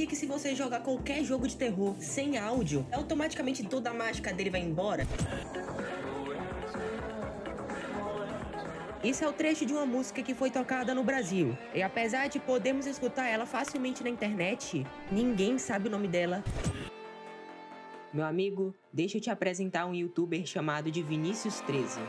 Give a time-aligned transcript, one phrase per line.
[0.00, 4.32] sabia que se você jogar qualquer jogo de terror sem áudio, automaticamente toda a mágica
[4.32, 5.06] dele vai embora?
[9.04, 11.56] Isso é o trecho de uma música que foi tocada no Brasil.
[11.74, 16.42] E apesar de podermos escutar ela facilmente na internet, ninguém sabe o nome dela.
[18.12, 22.00] Meu amigo, deixa eu te apresentar um youtuber chamado de Vinícius 13.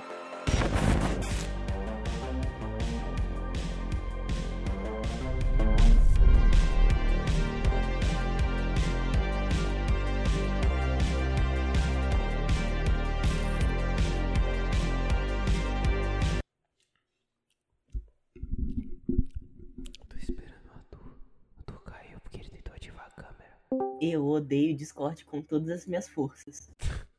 [24.12, 26.70] Eu odeio Discord com todas as minhas forças.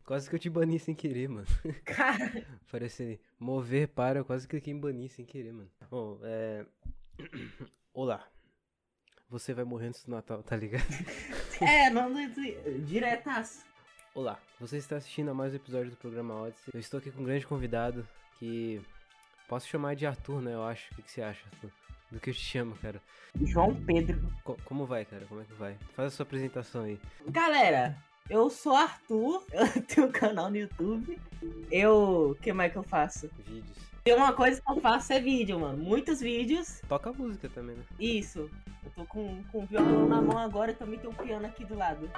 [0.05, 1.47] Quase que eu te bani sem querer, mano.
[1.85, 5.71] Cara, Parece mover para, eu quase cliquei em banir sem querer, mano.
[5.91, 6.67] Bom, é.
[7.95, 8.29] Olá.
[9.31, 10.85] Você vai morrer antes do Natal, tá ligado?
[11.63, 12.31] é, não, não,
[12.85, 13.65] diretaço.
[14.15, 16.71] Olá, você está assistindo a mais um episódio do programa Odyssey.
[16.75, 18.07] Eu estou aqui com um grande convidado
[18.39, 18.83] que.
[19.49, 20.53] Posso chamar de Arthur, né?
[20.53, 20.93] Eu acho.
[20.93, 21.71] O que, que você acha, Arthur?
[22.13, 23.01] Do que eu te chamo, cara?
[23.43, 24.21] João Pedro.
[24.45, 25.25] Co- como vai, cara?
[25.27, 25.77] Como é que vai?
[25.97, 27.01] Faz a sua apresentação aí.
[27.27, 27.97] Galera,
[28.29, 31.19] eu sou Arthur, eu tenho um canal no YouTube.
[31.71, 32.31] Eu.
[32.33, 33.31] O que mais que eu faço?
[33.47, 33.77] Vídeos.
[34.05, 35.79] Tem uma coisa que eu faço é vídeo, mano.
[35.83, 36.83] Muitos vídeos.
[36.89, 37.85] Toca música também, né?
[37.99, 38.51] Isso.
[38.85, 41.65] Eu tô com, com o violão na mão agora e também tem um piano aqui
[41.65, 42.11] do lado.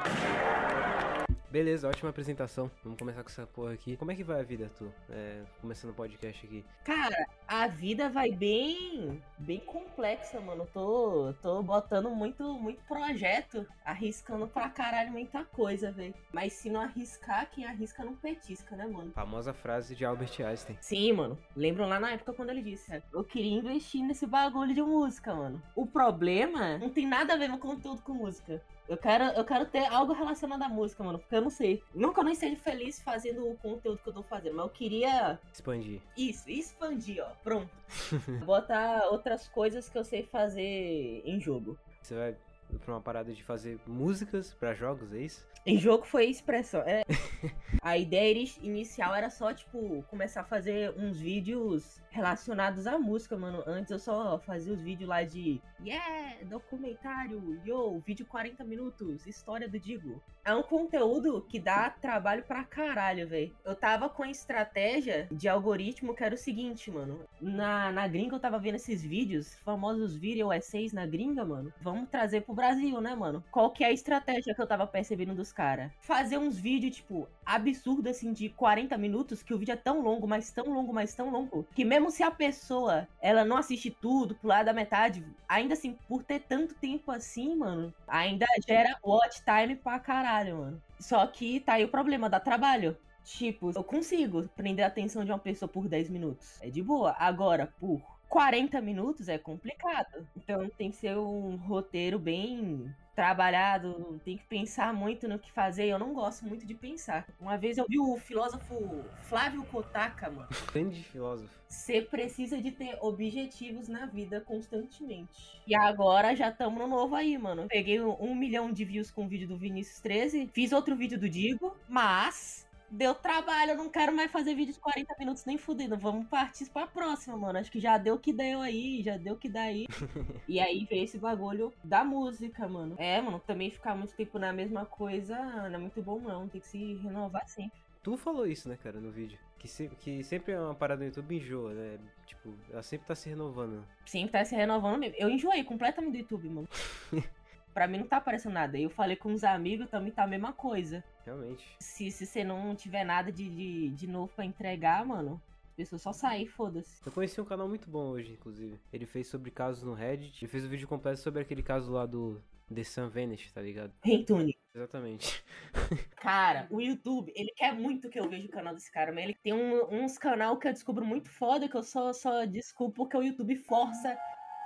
[1.55, 2.69] Beleza, ótima apresentação.
[2.83, 3.97] Vamos começar com essa porra aqui.
[3.97, 4.91] Como é que vai a vida, Arthur?
[5.09, 6.65] É, começando o podcast aqui.
[6.85, 9.23] Cara, a vida vai bem.
[9.39, 10.67] bem complexa, mano.
[10.75, 16.13] Tô, tô botando muito, muito projeto, arriscando pra caralho muita coisa, velho.
[16.33, 19.13] Mas se não arriscar, quem arrisca não petisca, né, mano?
[19.13, 20.77] Famosa frase de Albert Einstein.
[20.81, 21.39] Sim, mano.
[21.55, 25.63] Lembram lá na época quando ele disse: Eu queria investir nesse bagulho de música, mano.
[25.77, 28.61] O problema não tem nada a ver no conteúdo com música.
[28.89, 31.83] Eu quero, eu quero ter algo relacionado à música, mano, porque eu não sei.
[31.93, 35.39] Que eu não esteja feliz fazendo o conteúdo que eu tô fazendo, mas eu queria
[35.53, 36.01] Expandir.
[36.17, 37.31] isso, expandir, ó.
[37.43, 37.71] Pronto.
[38.45, 41.79] Botar outras coisas que eu sei fazer em jogo.
[42.03, 42.37] Você vai
[42.85, 45.47] pra uma parada de fazer músicas pra jogos, é isso?
[45.65, 46.81] Em jogo foi expressão.
[46.83, 47.05] É.
[47.83, 53.63] a ideia inicial era só, tipo, começar a fazer uns vídeos relacionados à música, mano.
[53.67, 59.69] Antes eu só fazia os vídeos lá de Yeah, documentário, yo, vídeo 40 minutos, história
[59.69, 60.23] do Digo.
[60.45, 63.55] É um conteúdo que dá trabalho pra caralho, velho.
[63.65, 67.21] Eu tava com a estratégia de algoritmo que era o seguinte, mano.
[67.41, 71.73] Na, na gringa eu tava vendo esses vídeos, famosos video essays na gringa, mano.
[71.81, 73.43] Vamos trazer pro Brasil, né, mano?
[73.51, 75.91] Qual que é a estratégia que eu tava percebendo dos caras?
[76.01, 80.27] Fazer uns vídeos, tipo, absurdo assim, de 40 minutos, que o vídeo é tão longo,
[80.27, 84.35] mas tão longo, mas tão longo, que mesmo se a pessoa, ela não assiste tudo,
[84.35, 89.77] pular da metade, ainda assim, por ter tanto tempo assim, mano, ainda gera watch time
[89.77, 90.83] pra caralho, mano.
[90.99, 92.97] Só que tá aí o problema, dá trabalho.
[93.25, 96.61] Tipo, eu consigo prender a atenção de uma pessoa por 10 minutos.
[96.61, 97.17] É de boa.
[97.19, 100.27] Agora, por 40 minutos é complicado.
[100.37, 105.87] Então tem que ser um roteiro bem trabalhado, tem que pensar muito no que fazer.
[105.87, 107.27] Eu não gosto muito de pensar.
[107.41, 110.49] Uma vez eu vi o filósofo Flávio Kotaka, mano.
[110.73, 111.51] Grande filósofo.
[111.69, 115.61] Você precisa de ter objetivos na vida constantemente.
[115.67, 117.67] E agora já estamos no novo aí, mano.
[117.69, 120.51] Peguei um, milhão de views com o vídeo do Vinícius 13.
[120.53, 122.64] Fiz outro vídeo do Digo, mas.
[122.97, 125.99] Deu trabalho, eu não quero mais fazer vídeos de 40 minutos nem fudendo.
[125.99, 127.59] Vamos partir pra próxima, mano.
[127.59, 129.87] Acho que já deu o que deu aí, já deu o que dá aí.
[130.47, 132.95] e aí veio esse bagulho da música, mano.
[132.97, 135.37] É, mano, também ficar muito tempo na mesma coisa
[135.69, 136.49] não é muito bom, não.
[136.49, 137.77] Tem que se renovar sempre.
[138.01, 139.39] Tu falou isso, né, cara, no vídeo.
[139.59, 141.99] Que, se- que sempre é uma parada no YouTube enjoa, né?
[142.27, 143.85] Tipo, ela sempre tá se renovando.
[144.07, 145.17] Sempre tá se renovando mesmo.
[145.19, 146.69] Eu enjoei completamente do YouTube, mano.
[147.75, 148.79] pra mim não tá aparecendo nada.
[148.79, 151.03] Eu falei com uns amigos, também tá a mesma coisa.
[151.25, 151.65] Realmente.
[151.81, 156.03] Se, se você não tiver nada de, de, de novo pra entregar, mano, as pessoas
[156.03, 157.01] só sair, foda-se.
[157.05, 158.79] Eu conheci um canal muito bom hoje, inclusive.
[158.93, 160.45] Ele fez sobre casos no Reddit.
[160.45, 162.41] Ele fez um vídeo completo sobre aquele caso lá do
[162.73, 163.93] The Sun Vanished, tá ligado?
[164.03, 164.57] Rentune.
[164.75, 165.45] Exatamente.
[166.17, 169.35] Cara, o YouTube, ele quer muito que eu veja o canal desse cara, mas ele
[169.43, 173.17] tem um- uns canal que eu descubro muito foda, que eu só, só desculpo porque
[173.17, 174.17] o YouTube força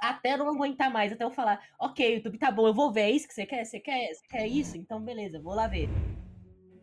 [0.00, 3.10] até não aguentar mais, até eu falar, ok, YouTube, tá bom, eu vou ver, é
[3.10, 3.64] isso que você quer?
[3.64, 4.76] Você quer, você quer isso?
[4.76, 5.88] Então beleza, vou lá ver.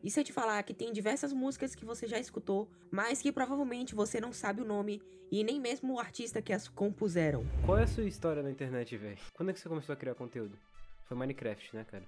[0.06, 3.32] E se eu te falar que tem diversas músicas que você já escutou, mas que
[3.32, 7.44] provavelmente você não sabe o nome e nem mesmo o artista que as compuseram.
[7.66, 9.18] Qual é a sua história na internet, velho?
[9.34, 10.56] Quando é que você começou a criar conteúdo?
[11.08, 12.04] Foi Minecraft, né, cara?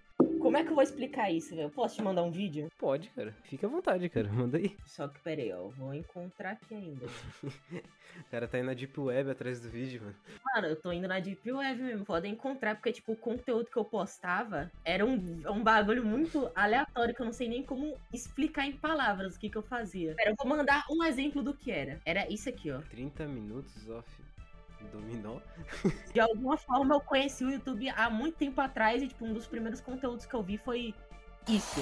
[0.47, 1.69] Como é que eu vou explicar isso, velho?
[1.69, 2.69] Posso te mandar um vídeo?
[2.77, 3.35] Pode, cara.
[3.43, 4.31] Fica à vontade, cara.
[4.31, 4.77] Manda aí.
[4.85, 5.67] Só que peraí, ó.
[5.67, 7.05] Vou encontrar aqui ainda.
[7.43, 10.15] o cara tá indo na Deep Web atrás do vídeo, mano.
[10.55, 12.05] Mano, eu tô indo na Deep Web mesmo.
[12.05, 15.15] Podem encontrar, porque, tipo, o conteúdo que eu postava era um,
[15.49, 19.49] um bagulho muito aleatório que eu não sei nem como explicar em palavras o que,
[19.49, 20.15] que eu fazia.
[20.15, 21.99] Pera, eu vou mandar um exemplo do que era.
[22.05, 22.79] Era isso aqui, ó.
[22.83, 24.26] 30 minutos off
[24.85, 25.39] dominó.
[26.13, 29.47] De alguma forma eu conheci o YouTube há muito tempo atrás e, tipo, um dos
[29.47, 30.93] primeiros conteúdos que eu vi foi
[31.47, 31.79] isso.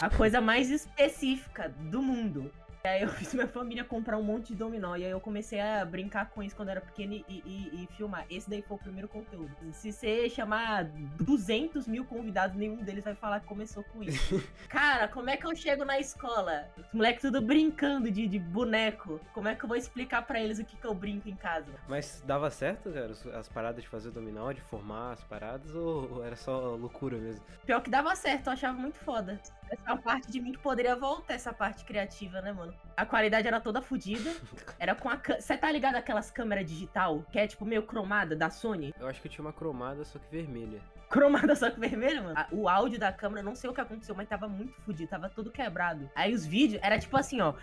[0.00, 2.50] A coisa mais específica do mundo.
[2.86, 4.94] E aí eu fiz minha família comprar um monte de dominó.
[4.94, 8.24] E aí eu comecei a brincar com isso quando era pequeno e, e, e, filmar.
[8.30, 9.50] Esse daí foi o primeiro conteúdo.
[9.72, 14.40] Se você chamar 200 mil convidados, nenhum deles vai falar que começou com isso.
[14.70, 16.68] Cara, como é que eu chego na escola?
[16.78, 19.20] Os moleques tudo brincando de, de boneco.
[19.34, 21.72] Como é que eu vou explicar para eles o que, que eu brinco em casa?
[21.88, 26.36] Mas dava certo, cara, as paradas de fazer dominó, de formar as paradas, ou era
[26.36, 27.44] só loucura mesmo?
[27.64, 29.40] Pior que dava certo, eu achava muito foda.
[29.70, 32.72] Essa é parte de mim que poderia voltar, essa parte criativa, né, mano?
[32.96, 34.30] A qualidade era toda fodida.
[34.78, 35.16] Era com a.
[35.16, 38.94] Você tá ligado aquelas câmeras digital, que é tipo meio cromada da Sony?
[39.00, 40.80] Eu acho que eu tinha uma cromada, só que vermelha.
[41.08, 42.36] Cromada só que vermelha, mano?
[42.52, 45.50] O áudio da câmera, não sei o que aconteceu, mas tava muito fodido, tava todo
[45.50, 46.10] quebrado.
[46.14, 47.54] Aí os vídeos, era tipo assim, ó.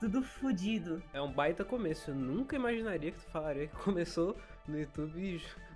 [0.00, 1.02] Tudo fodido.
[1.12, 2.10] É um baita começo.
[2.10, 4.36] Eu nunca imaginaria que tu falaria que começou
[4.66, 5.69] no YouTube com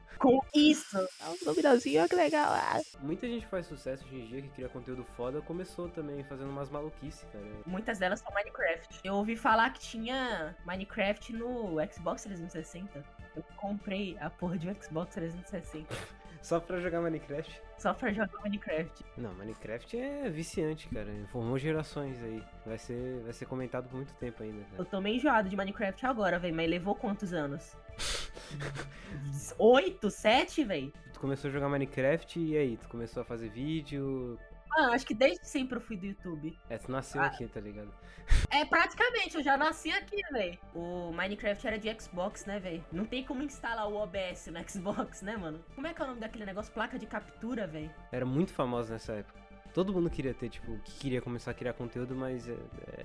[0.55, 0.99] isso.
[0.99, 2.53] É um nominazinho, que legal.
[2.53, 2.81] Ah.
[3.01, 6.71] Muita gente faz sucesso hoje em dia que cria conteúdo foda, começou também fazendo umas
[6.71, 7.45] maluquices, cara.
[7.67, 9.01] Muitas delas são Minecraft.
[9.05, 13.05] Eu ouvi falar que tinha Minecraft no Xbox 360.
[13.37, 15.95] Eu comprei a porra de um Xbox 360.
[16.45, 17.63] Só pra jogar Minecraft?
[17.79, 19.03] Só pra jogar Minecraft.
[19.17, 21.11] Não, Minecraft é viciante, cara.
[21.33, 22.45] Formou gerações aí.
[22.67, 24.63] Vai ser, vai ser comentado por muito tempo ainda.
[24.65, 24.75] Cara.
[24.77, 26.55] Eu tô meio enjoado de Minecraft agora, velho.
[26.55, 27.75] Mas levou quantos anos?
[29.59, 30.93] Oito, sete, velho?
[31.13, 32.77] Tu começou a jogar Minecraft e aí?
[32.77, 34.39] Tu começou a fazer vídeo?
[34.77, 36.59] Ah, acho que desde sempre eu fui do YouTube.
[36.69, 37.27] É, tu nasceu ah.
[37.27, 37.93] aqui, tá ligado?
[38.51, 40.59] É, praticamente, eu já nasci aqui, velho.
[40.75, 42.85] O Minecraft era de Xbox, né, velho?
[42.91, 45.65] Não tem como instalar o OBS no Xbox, né, mano?
[45.75, 46.73] Como é que é o nome daquele negócio?
[46.73, 47.91] Placa de captura, velho?
[48.11, 49.44] Era muito famoso nessa época.
[49.75, 52.57] Todo mundo queria ter, tipo, que queria começar a criar conteúdo, mas é,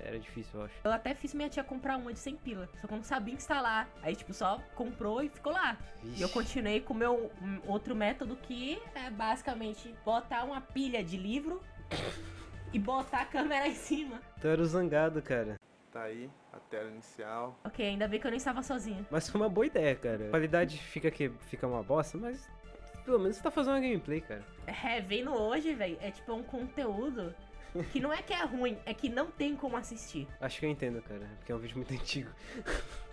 [0.04, 0.74] era difícil, eu acho.
[0.84, 3.34] Eu até fiz minha tia comprar uma de 100 pila, só que eu não sabia
[3.34, 3.88] instalar.
[4.00, 5.76] Aí, tipo, só comprou e ficou lá.
[6.00, 6.20] Vixe.
[6.20, 7.32] E eu continuei com o meu
[7.66, 11.60] outro método que é basicamente botar uma pilha de livro
[12.72, 14.20] e botar a câmera em cima.
[14.40, 15.58] Tu era o zangado, cara.
[15.92, 17.58] Tá aí a tela inicial.
[17.64, 19.04] Ok, ainda bem que eu não estava sozinha.
[19.10, 20.26] Mas foi uma boa ideia, cara.
[20.28, 22.48] A qualidade fica que fica uma bosta, mas
[23.10, 24.44] pelo menos você tá fazendo uma gameplay, cara.
[24.66, 27.34] É, vendo hoje, velho, é tipo um conteúdo
[27.90, 30.28] que não é que é ruim, é que não tem como assistir.
[30.40, 32.30] Acho que eu entendo, cara, porque é um vídeo muito antigo.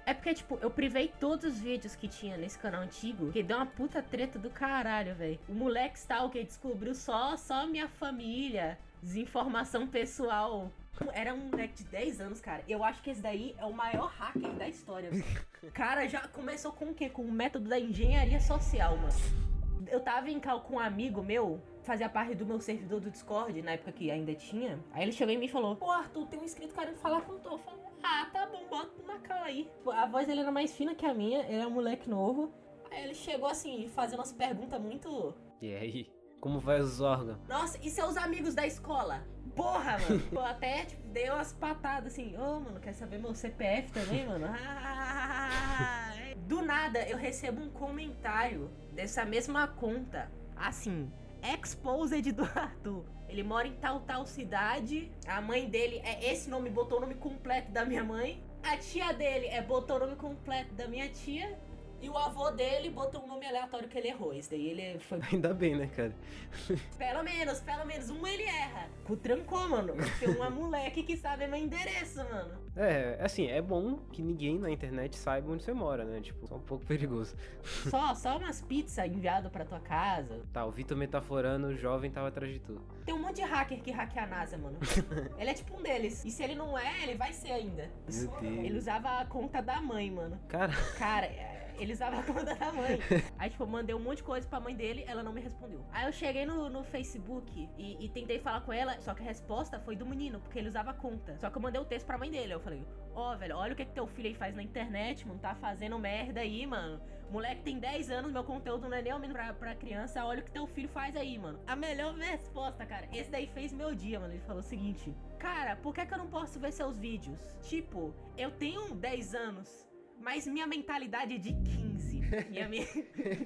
[0.05, 3.57] É porque, tipo, eu privei todos os vídeos que tinha nesse canal antigo, que deu
[3.57, 5.39] uma puta treta do caralho, velho.
[5.49, 10.71] O moleque Stalker descobriu só, só minha família, desinformação pessoal.
[11.11, 12.63] Era um moleque de 10 anos, cara.
[12.67, 15.09] Eu acho que esse daí é o maior hacker da história.
[15.73, 17.09] cara, já começou com o quê?
[17.09, 19.56] Com o método da engenharia social, mano.
[19.85, 23.61] Eu tava em cal com um amigo meu, fazia parte do meu servidor do Discord,
[23.61, 24.79] na época que ainda tinha.
[24.91, 27.37] Aí ele chegou em mim e falou: Pô, Arthur, tem um inscrito querendo falar com
[27.37, 27.49] tu.
[27.49, 29.69] Eu falei: Ah, tá bom, bota na cal aí.
[29.93, 32.51] A voz dele era mais fina que a minha, ele é um moleque novo.
[32.91, 35.33] Aí ele chegou assim, fazendo umas perguntas muito.
[35.61, 36.17] E aí?
[36.39, 37.39] Como vai os órgãos?
[37.47, 39.25] Nossa, e seus amigos da escola?
[39.55, 40.21] Porra, mano.
[40.31, 42.37] Eu até, tipo, dei umas patadas assim.
[42.37, 44.47] Ô, oh, mano, quer saber meu CPF também, mano?
[46.47, 50.31] Do nada, eu recebo um comentário dessa mesma conta.
[50.55, 51.11] Assim,
[51.43, 53.03] Exposed do Arthur.
[53.27, 55.11] Ele mora em tal, tal cidade.
[55.27, 58.41] A mãe dele é esse nome, botou o nome completo da minha mãe.
[58.63, 61.59] A tia dele é botou o nome completo da minha tia.
[61.99, 64.33] E o avô dele botou um nome aleatório que ele errou.
[64.33, 65.19] Esse daí ele foi.
[65.33, 66.15] Ainda bem, né, cara?
[66.97, 68.87] pelo menos, pelo menos um ele erra.
[69.09, 69.95] O trancou, mano.
[70.17, 72.66] Tem uma moleque que sabe meu endereço, mano.
[72.77, 76.21] É, assim, é bom que ninguém na internet saiba onde você mora, né?
[76.21, 77.35] Tipo, é um pouco perigoso.
[77.89, 80.41] Só, só umas pizzas enviadas pra tua casa.
[80.53, 82.79] Tá, o Vitor metaforando, o jovem tava atrás de tu.
[83.05, 84.77] Tem um monte de hacker que hackeia a NASA, mano.
[85.37, 86.23] ele é tipo um deles.
[86.25, 87.89] E se ele não é, ele vai ser ainda.
[88.11, 88.65] Meu Deus.
[88.65, 90.39] Ele usava a conta da mãe, mano.
[90.47, 90.73] Cara.
[90.97, 92.99] Cara, é ele usava a conta da mãe.
[93.37, 95.85] Aí, tipo, eu mandei um monte de coisa pra mãe dele, ela não me respondeu.
[95.91, 99.25] Aí eu cheguei no, no Facebook e, e, tentei falar com ela, só que a
[99.25, 101.37] resposta foi do menino, porque ele usava a conta.
[101.37, 102.53] Só que eu mandei o texto pra mãe dele.
[102.53, 105.27] Eu falei, ó, oh, velho, olha o que, que teu filho aí faz na internet,
[105.27, 105.39] mano.
[105.39, 107.01] Tá fazendo merda aí, mano.
[107.29, 110.23] Moleque tem 10 anos, meu conteúdo não é nem ao menos pra, pra criança.
[110.23, 111.59] Olha o que teu filho faz aí, mano.
[111.67, 113.07] A melhor resposta, cara.
[113.11, 114.33] Esse daí fez meu dia, mano.
[114.33, 117.39] Ele falou o seguinte: Cara, por que, que eu não posso ver seus vídeos?
[117.61, 119.86] Tipo, eu tenho 10 anos
[120.21, 122.21] mas minha mentalidade é de 15.
[122.51, 122.85] E a minha...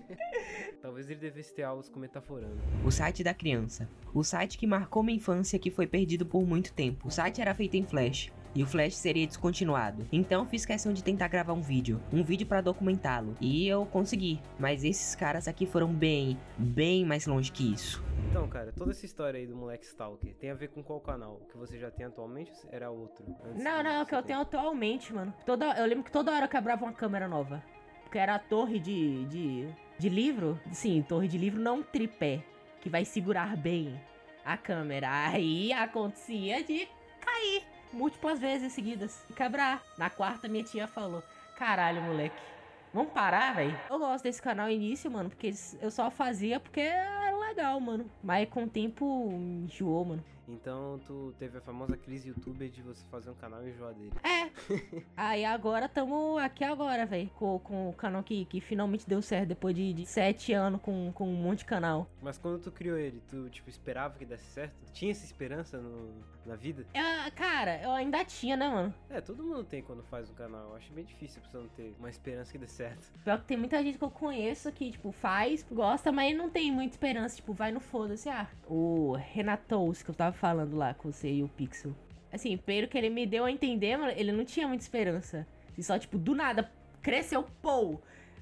[0.81, 2.59] Talvez ele devesse ter aulas com metaforando.
[2.83, 3.87] O site da criança.
[4.13, 7.07] O site que marcou minha infância que foi perdido por muito tempo.
[7.07, 8.31] O site era feito em Flash.
[8.53, 10.07] E o Flash seria descontinuado.
[10.11, 12.01] Então fiz questão de tentar gravar um vídeo.
[12.11, 13.35] Um vídeo para documentá-lo.
[13.39, 14.39] E eu consegui.
[14.59, 18.03] Mas esses caras aqui foram bem, bem mais longe que isso.
[18.29, 21.41] Então, cara, toda essa história aí do moleque Stalker tem a ver com qual canal?
[21.41, 23.25] O que você já tem atualmente ou era outro?
[23.55, 25.33] Não, não, é o que eu tenho atualmente, mano.
[25.45, 27.63] Toda, eu lembro que toda hora eu quebrava uma câmera nova.
[28.03, 29.67] Porque era a torre de, de,
[29.97, 30.59] de livro.
[30.71, 32.43] Sim, torre de livro, não um tripé.
[32.81, 33.99] Que vai segurar bem
[34.43, 35.27] a câmera.
[35.27, 36.87] Aí acontecia de
[37.19, 39.23] cair múltiplas vezes seguidas.
[39.29, 39.83] E quebrar.
[39.97, 41.23] Na quarta, minha tia falou:
[41.55, 42.51] Caralho, moleque.
[42.93, 43.79] Vamos parar, velho?
[43.89, 48.05] Eu gosto desse canal início, mano, porque eu só fazia porque era legal, mano.
[48.21, 50.23] Mas com o tempo enjoou, mano.
[50.51, 54.11] Então tu teve a famosa crise youtuber de você fazer um canal e enjoar dele.
[54.23, 54.51] É.
[55.15, 57.29] Aí agora tamo aqui agora, velho.
[57.35, 61.11] Com, com o canal que, que finalmente deu certo depois de, de sete anos com,
[61.13, 62.09] com um monte de canal.
[62.21, 64.75] Mas quando tu criou ele, tu tipo esperava que desse certo?
[64.91, 66.85] Tinha essa esperança no, na vida?
[66.93, 68.93] Eu, cara, eu ainda tinha, né, mano?
[69.09, 70.69] É, todo mundo tem quando faz um canal.
[70.69, 73.11] Eu acho bem difícil a pessoa não ter uma esperança que dê certo.
[73.23, 76.71] Pior que tem muita gente que eu conheço que, tipo, faz, gosta, mas não tem
[76.71, 77.35] muita esperança.
[77.35, 78.29] Tipo, vai no foda-se.
[78.29, 81.93] Ah, o Renatos, que eu tava falando lá com você e o Pixel.
[82.31, 85.45] Assim, pelo que ele me deu a entender, mano, ele não tinha muita esperança.
[85.77, 86.71] E só, tipo, do nada,
[87.01, 87.99] cresceu, pô!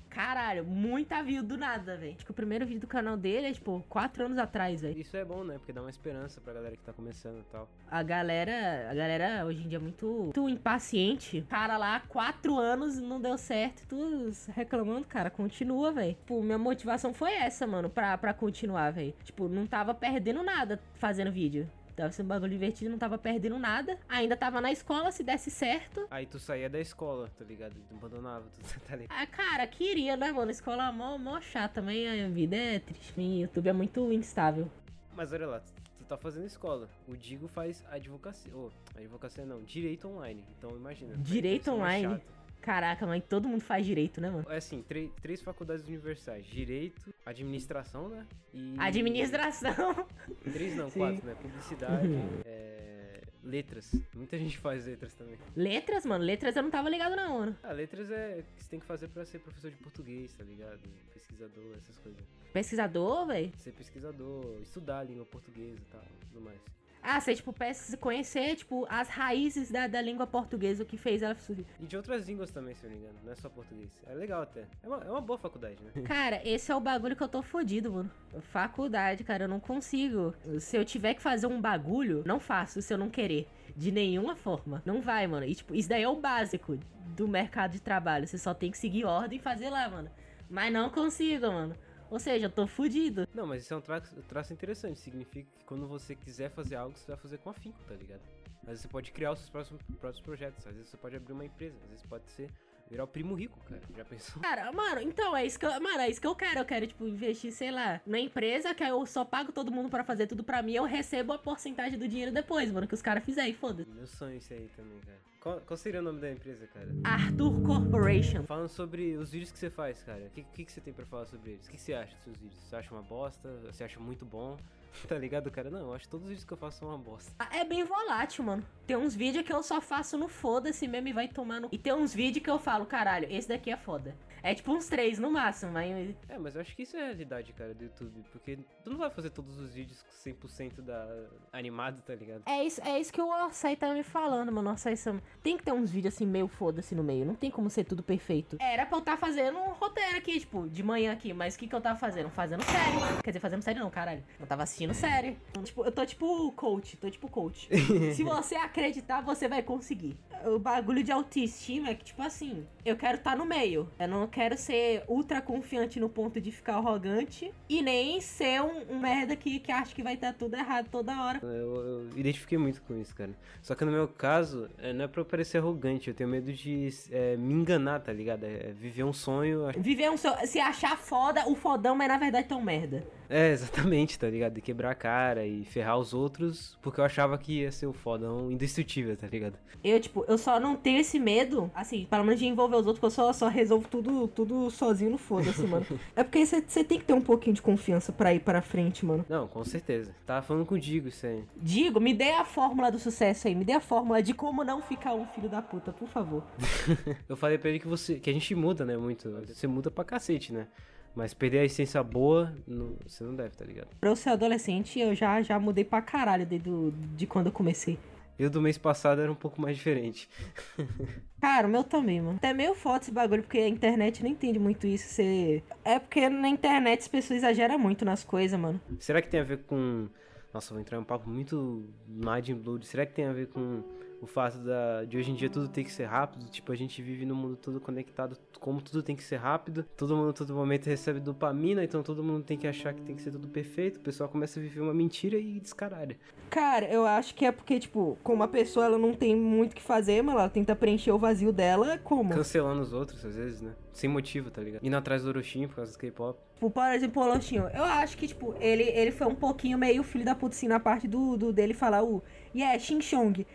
[0.09, 2.15] Caralho, muita view do nada, velho.
[2.15, 4.99] Acho que o primeiro vídeo do canal dele é, tipo, quatro anos atrás, velho.
[4.99, 5.55] Isso é bom, né?
[5.57, 7.69] Porque dá uma esperança pra galera que tá começando e tal.
[7.89, 11.45] A galera, a galera hoje em dia é muito, muito impaciente.
[11.49, 16.15] Cara lá, quatro anos não deu certo, tu reclamando, cara, continua, velho.
[16.15, 19.13] Tipo, minha motivação foi essa, mano, pra, pra continuar, velho.
[19.23, 21.69] Tipo, não tava perdendo nada fazendo vídeo.
[21.99, 23.99] Tava sendo um bagulho divertido, não tava perdendo nada.
[24.07, 26.07] Ainda tava na escola, se desse certo.
[26.09, 27.73] Aí tu saía da escola, tá ligado?
[27.73, 29.17] Tu abandonava, tu tá ligado?
[29.17, 30.49] Ah, cara, queria, né, mano?
[30.49, 33.19] Escola mó, mó chata, também a vida é triste.
[33.21, 34.71] YouTube é muito instável.
[35.13, 36.87] Mas olha lá, tu, tá fazendo escola.
[37.05, 38.55] O Digo faz advocacia.
[38.55, 40.45] Ô, advocacia não, direito online.
[40.57, 41.17] Então imagina.
[41.17, 42.21] Direito online?
[42.61, 44.45] Caraca, mas todo mundo faz direito, né, mano?
[44.49, 48.25] É assim, três, três faculdades universais: direito, administração, né?
[48.53, 48.75] E.
[48.77, 50.05] Administração.
[50.51, 50.99] Três não, Sim.
[50.99, 51.35] quatro, né?
[51.35, 52.07] Publicidade,
[52.45, 53.91] é, letras.
[54.13, 55.37] Muita gente faz letras também.
[55.55, 56.23] Letras, mano.
[56.23, 57.57] Letras eu não tava ligado, não, mano.
[57.63, 60.43] Ah, letras é o que você tem que fazer pra ser professor de português, tá
[60.43, 60.81] ligado?
[61.13, 62.21] Pesquisador, essas coisas.
[62.51, 63.51] Pesquisador, velho.
[63.57, 66.59] Ser pesquisador, estudar a língua portuguesa e tal, tudo mais.
[67.01, 71.21] Ah, você, tipo, pes- conhecer, tipo, as raízes da, da língua portuguesa, o que fez
[71.21, 71.65] ela surgir.
[71.79, 73.19] E de outras línguas também, se eu não me engano.
[73.23, 73.89] Não é só português.
[74.05, 74.65] É legal até.
[74.83, 75.91] É uma, é uma boa faculdade, né?
[76.05, 78.11] Cara, esse é o bagulho que eu tô fodido, mano.
[78.41, 80.33] Faculdade, cara, eu não consigo.
[80.59, 83.47] Se eu tiver que fazer um bagulho, não faço se eu não querer.
[83.75, 84.81] De nenhuma forma.
[84.85, 85.45] Não vai, mano.
[85.45, 86.77] E, tipo, isso daí é o básico
[87.15, 88.27] do mercado de trabalho.
[88.27, 90.09] Você só tem que seguir ordem e fazer lá, mano.
[90.49, 91.75] Mas não consigo, mano.
[92.09, 93.27] Ou seja, eu tô fudido.
[93.33, 94.99] Não, mas isso é um traço, traço interessante.
[94.99, 98.21] Significa que quando você quiser fazer algo, você vai fazer com afinco, tá ligado?
[98.63, 100.65] Às vezes você pode criar os seus próximos, próprios projetos.
[100.65, 101.77] Às vezes você pode abrir uma empresa.
[101.83, 102.49] Às vezes pode ser
[102.89, 103.81] virar o primo rico, cara.
[103.95, 104.41] Já pensou?
[104.41, 106.59] Cara, mano, então é isso que eu, mano, é isso que eu quero.
[106.59, 110.03] Eu quero, tipo, investir, sei lá, na empresa que eu só pago todo mundo pra
[110.03, 110.73] fazer tudo pra mim.
[110.73, 113.89] Eu recebo a porcentagem do dinheiro depois, mano, que os caras fizerem, foda-se.
[113.91, 115.19] Meu sonho isso aí também, cara.
[115.39, 116.89] Qual, qual seria o nome da empresa, cara?
[117.03, 118.43] Arthur Corporation.
[118.43, 120.25] Falando sobre os vídeos que você faz, cara.
[120.25, 121.65] O que, que, que você tem pra falar sobre eles?
[121.65, 122.61] O que, que você acha dos seus vídeos?
[122.61, 123.49] Você acha uma bosta?
[123.71, 124.57] Você acha muito bom?
[125.07, 125.69] tá ligado, cara?
[125.69, 127.31] Não, eu acho que todos os vídeos que eu faço são uma bosta.
[127.39, 128.65] Ah, É bem volátil, mano.
[128.85, 131.69] Tem uns vídeos que eu só faço no foda-se mesmo e vai tomar no.
[131.71, 134.15] E tem uns vídeos que eu falo, caralho, esse daqui é foda.
[134.41, 136.15] É tipo uns três no máximo, mas.
[136.27, 138.23] É, mas eu acho que isso é a realidade, cara, do YouTube.
[138.31, 141.07] Porque tu não vai fazer todos os vídeos com 100% da...
[141.51, 142.43] animado, tá ligado?
[142.45, 144.69] É isso, é isso que o Orsay tá me falando, mano.
[144.69, 145.21] Orsay Sam.
[145.43, 147.25] Tem que ter uns vídeos assim, meio foda-se no meio.
[147.25, 148.57] Não tem como ser tudo perfeito.
[148.59, 151.33] Era pra eu estar fazendo um roteiro aqui, tipo, de manhã aqui.
[151.33, 152.29] Mas o que, que eu tava fazendo?
[152.29, 153.21] Fazendo série.
[153.23, 154.23] Quer dizer, fazendo série não, caralho.
[154.39, 155.37] Eu tava assistindo série.
[155.63, 157.69] Tipo, eu tô tipo coach, tô tipo coach.
[158.15, 160.17] Se você acreditar, você vai conseguir.
[160.45, 163.89] O bagulho de autoestima é que, tipo assim, eu quero estar no meio.
[163.99, 167.51] Eu não quero ser ultra confiante no ponto de ficar arrogante.
[167.67, 171.21] E nem ser um, um merda que, que acha que vai estar tudo errado toda
[171.21, 171.39] hora.
[171.43, 173.31] Eu, eu identifiquei muito com isso, cara.
[173.61, 176.51] Só que no meu caso, é, não é pra eu parecer arrogante, eu tenho medo
[176.53, 178.43] de é, me enganar, tá ligado?
[178.43, 179.67] É, viver um sonho.
[179.77, 180.35] Viver um seu.
[180.45, 183.05] Se achar foda, o fodão, mas na verdade tão merda.
[183.39, 184.53] É, exatamente, tá ligado?
[184.53, 187.93] De quebrar a cara e ferrar os outros, porque eu achava que ia ser o
[187.93, 189.53] fodão indestrutível, tá ligado?
[189.83, 192.99] Eu, tipo, eu só não tenho esse medo, assim, pelo menos de envolver os outros,
[192.99, 195.85] porque eu só, só resolvo tudo tudo, sozinho no foda-se, mano.
[196.15, 199.23] É porque você tem que ter um pouquinho de confiança pra ir pra frente, mano.
[199.29, 200.11] Não, com certeza.
[200.25, 201.43] Tava falando contigo isso aí.
[201.55, 204.81] Digo, me dê a fórmula do sucesso aí, me dê a fórmula de como não
[204.81, 206.43] ficar um filho da puta, por favor.
[207.29, 208.15] Eu falei pra ele que você.
[208.15, 208.97] que a gente muda, né?
[208.97, 209.29] Muito.
[209.47, 210.67] Você muda pra cacete, né?
[211.15, 213.87] Mas perder a essência boa, não- você não deve, tá ligado?
[213.99, 217.51] Pra eu ser adolescente, eu já, já mudei pra caralho desde do, de quando eu
[217.51, 217.97] comecei.
[218.37, 220.29] Eu do mês passado era um pouco mais diferente.
[221.41, 222.37] Cara, o meu também, mano.
[222.37, 225.09] Até meio foda esse bagulho, porque a internet não entende muito isso.
[225.09, 225.61] Você...
[225.83, 228.79] É porque na internet as pessoas exageram muito nas coisas, mano.
[228.97, 230.07] Será que tem a ver com.
[230.53, 232.85] Nossa, vou entrar em um papo muito mind blood.
[232.87, 233.83] Será que tem a ver com
[234.21, 236.49] o fato da, de hoje em dia tudo tem que ser rápido?
[236.49, 239.85] Tipo, a gente vive num mundo todo conectado, como tudo tem que ser rápido.
[239.95, 243.21] Todo mundo, todo momento recebe dopamina, então todo mundo tem que achar que tem que
[243.21, 243.97] ser tudo perfeito.
[243.97, 246.17] O pessoal começa a viver uma mentira e descaralha.
[246.49, 249.75] Cara, eu acho que é porque, tipo, como a pessoa ela não tem muito o
[249.75, 252.33] que fazer, mas ela tenta preencher o vazio dela, como?
[252.33, 253.73] Cancelando os outros, às vezes, né?
[253.93, 254.85] Sem motivo, tá ligado?
[254.85, 256.39] Indo atrás do Orochinho por causa do K-pop.
[256.55, 260.03] Tipo, por exemplo, o Lochinho, eu acho que, tipo, ele, ele foi um pouquinho meio
[260.03, 262.21] filho da puta, assim, na parte do, do dele falar o
[262.53, 263.45] Yeah, Xing Chong.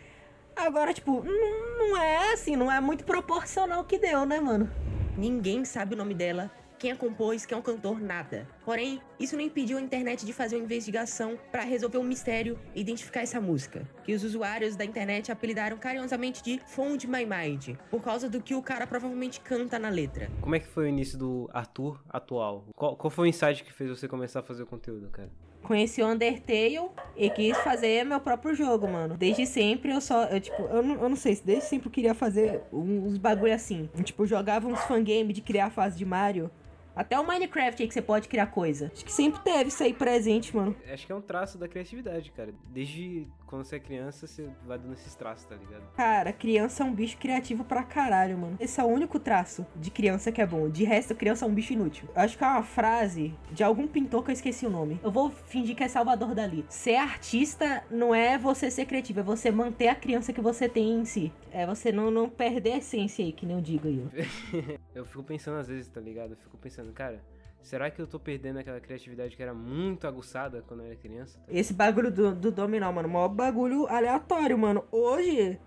[0.57, 4.71] Agora, tipo, não, não é assim, não é muito proporcional o que deu, né, mano?
[5.17, 8.47] Ninguém sabe o nome dela, quem a compôs, quem é o cantor, nada.
[8.65, 12.81] Porém, isso não impediu a internet de fazer uma investigação para resolver um mistério e
[12.81, 18.03] identificar essa música, que os usuários da internet apelidaram carinhosamente de Found My Mind, por
[18.03, 20.31] causa do que o cara provavelmente canta na letra.
[20.41, 22.67] Como é que foi o início do Arthur atual?
[22.77, 25.31] Qual, qual foi o insight que fez você começar a fazer o conteúdo, cara?
[25.65, 29.17] Conheci o Undertale e quis fazer meu próprio jogo, mano.
[29.17, 32.15] Desde sempre eu só, eu, tipo, eu não, eu não sei, desde sempre eu queria
[32.15, 33.89] fazer uns bagulho assim.
[34.03, 36.51] Tipo, jogava uns fangame de criar fase de Mario.
[36.95, 38.91] Até o Minecraft aí que você pode criar coisa.
[38.95, 40.77] Acho que sempre teve isso aí presente, mano.
[40.89, 42.55] Acho que é um traço da criatividade, cara.
[42.69, 45.85] Desde quando você é criança, você vai dando esses traços, tá ligado?
[45.95, 48.57] Cara, criança é um bicho criativo pra caralho, mano.
[48.59, 50.69] Esse é o único traço de criança que é bom.
[50.69, 52.09] De resto, criança é um bicho inútil.
[52.17, 54.99] Acho que é uma frase de algum pintor que eu esqueci o nome.
[55.05, 56.65] Eu vou fingir que é Salvador Dali.
[56.69, 60.93] Ser artista não é você ser criativo, é você manter a criança que você tem
[60.93, 61.33] em si.
[61.53, 64.05] É você não, não perder a essência aí, que nem eu digo aí.
[64.93, 66.33] Eu fico pensando às vezes, tá ligado?
[66.33, 67.23] Eu fico pensando, cara,
[67.65, 71.39] será que eu tô perdendo aquela criatividade que era muito aguçada quando eu era criança?
[71.39, 71.45] tá?
[71.49, 74.85] Esse bagulho do, do dominó, mano, maior bagulho aleatório, mano.
[74.93, 75.59] Hoje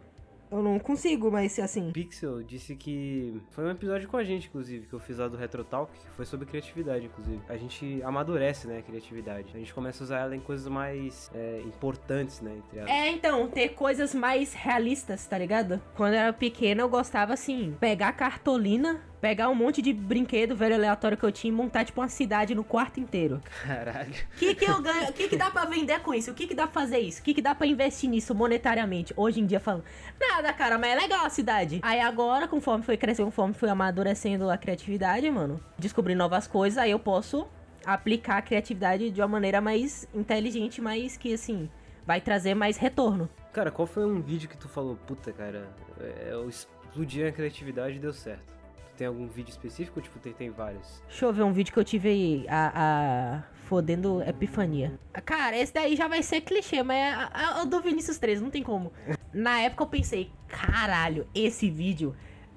[0.50, 1.92] eu não consigo mais ser assim.
[1.92, 5.36] Pixel disse que foi um episódio com a gente, inclusive, que eu fiz lá do
[5.36, 7.42] Retro Talk, que foi sobre criatividade, inclusive.
[7.50, 9.52] A gente amadurece, né, a criatividade.
[9.54, 12.90] A gente começa a usar ela em coisas mais é, importantes, né, entre elas.
[12.90, 15.82] É, então, ter coisas mais realistas, tá ligado?
[15.96, 20.76] Quando eu era pequena, eu gostava, assim, pegar cartolina, pegar um monte de brinquedo velho
[20.76, 23.42] aleatório que eu tinha e montar, tipo, uma cidade no quarto inteiro.
[23.64, 24.12] Caralho.
[24.12, 25.10] O que que eu ganho?
[25.10, 26.32] O que que dá pra vender com isso?
[26.32, 27.22] O que que dá pra fazer isso?
[27.22, 29.14] O que que dá pra investir nisso monetariamente?
[29.16, 29.84] Hoje em dia, falando,
[30.20, 31.80] nada, cara, mas é legal a cidade.
[31.82, 36.92] Aí agora, conforme foi crescendo, conforme foi amadurecendo a criatividade, mano, descobrir novas coisas, aí
[36.92, 37.48] eu posso
[37.86, 41.70] aplicar a criatividade de uma maneira mais inteligente, mais que, assim,
[42.06, 43.30] vai trazer mais retorno.
[43.54, 45.68] Cara, qual foi um vídeo que tu falou, puta, cara,
[46.00, 48.57] é, eu explodi a criatividade e deu certo?
[48.98, 51.04] Tem algum vídeo específico tipo, tem, tem vários?
[51.08, 55.00] Deixa eu ver um vídeo que eu tive a, a fodendo epifania.
[55.24, 58.50] Cara, esse daí já vai ser clichê, mas é, é, é do Vinícius 3, não
[58.50, 58.92] tem como.
[59.32, 62.16] Na época eu pensei, caralho, esse vídeo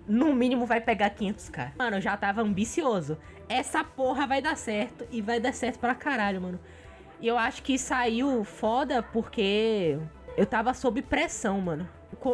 [0.09, 1.73] no mínimo vai pegar 500k.
[1.77, 3.19] Mano, eu já tava ambicioso.
[3.47, 6.61] Essa porra vai dar certo e vai dar certo pra caralho, mano.
[7.21, 9.99] E eu acho que saiu foda porque
[10.39, 11.87] eu tava sob pressão, mano.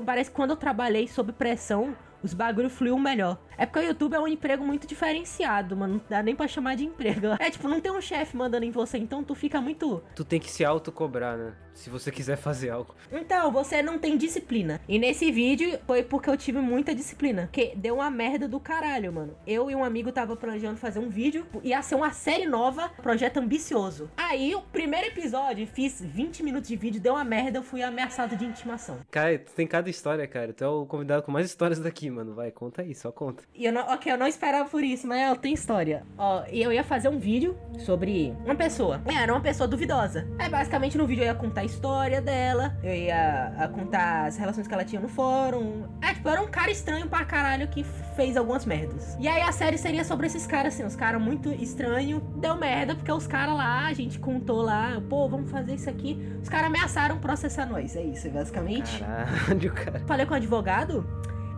[0.05, 3.39] Parece que quando eu trabalhei sob pressão, os bagulho fluiu melhor.
[3.57, 5.95] É porque o YouTube é um emprego muito diferenciado, mano.
[5.95, 7.29] Não dá nem pra chamar de emprego.
[7.47, 10.03] É tipo, não tem um chefe mandando em você, então tu fica muito.
[10.17, 11.55] Tu tem que se autocobrar, né?
[11.73, 12.95] Se você quiser fazer algo.
[13.13, 14.81] Então, você não tem disciplina.
[14.89, 17.49] E nesse vídeo foi porque eu tive muita disciplina.
[17.53, 19.37] Que deu uma merda do caralho, mano.
[19.47, 21.47] Eu e um amigo tava planejando fazer um vídeo.
[21.63, 24.11] Ia ser uma série nova, projeto ambicioso.
[24.17, 28.35] Aí, o primeiro episódio, fiz 20 minutos de vídeo, deu uma merda, eu fui ameaçado
[28.37, 28.99] de intimação.
[29.11, 30.53] Cara, tu tem cada história, cara.
[30.53, 32.16] Tu é o convidado com mais histórias daqui, mano.
[32.25, 33.43] Vai, conta aí, só conta.
[33.55, 36.05] E eu não, ok, eu não esperava por isso, mas ó, tem história.
[36.19, 39.01] Ó, e eu ia fazer um vídeo sobre uma pessoa.
[39.07, 40.27] É, Era uma pessoa duvidosa.
[40.39, 44.67] Aí, basicamente, no vídeo eu ia contar a história dela, eu ia contar as relações
[44.67, 45.85] que ela tinha no fórum.
[46.03, 49.17] É, tipo, era um cara estranho pra caralho que fez algumas merdas.
[49.21, 52.23] E aí a série seria sobre esses caras, assim, os caras muito estranhos.
[52.37, 56.19] Deu merda, porque os caras lá, a gente contou lá, pô, vamos fazer isso aqui.
[56.43, 57.97] Os caras ameaçaram processar nós.
[57.97, 59.01] É isso, basicamente.
[59.01, 60.01] Caralho, cara.
[60.07, 61.07] Falei com o advogado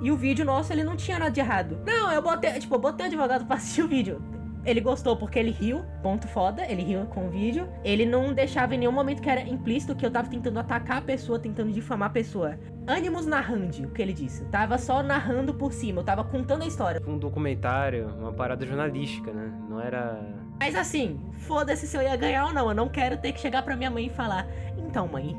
[0.01, 1.79] e o vídeo nosso ele não tinha nada de errado.
[1.87, 4.23] Não, eu botei, tipo, eu botei o advogado pra assistir o vídeo.
[4.65, 7.69] Ele gostou porque ele riu, ponto foda, ele riu com o vídeo.
[7.83, 11.01] Ele não deixava em nenhum momento que era implícito que eu tava tentando atacar a
[11.01, 12.59] pessoa, tentando difamar a pessoa.
[12.87, 14.45] Ânimos narrando, o que ele disse.
[14.47, 17.01] Tava só narrando por cima, eu tava contando a história.
[17.07, 19.51] Um documentário, uma parada jornalística, né?
[19.71, 20.21] Não era.
[20.61, 22.69] Mas assim, foda-se se eu ia ganhar ou não.
[22.69, 24.47] Eu não quero ter que chegar pra minha mãe e falar.
[24.77, 25.35] Então, mãe,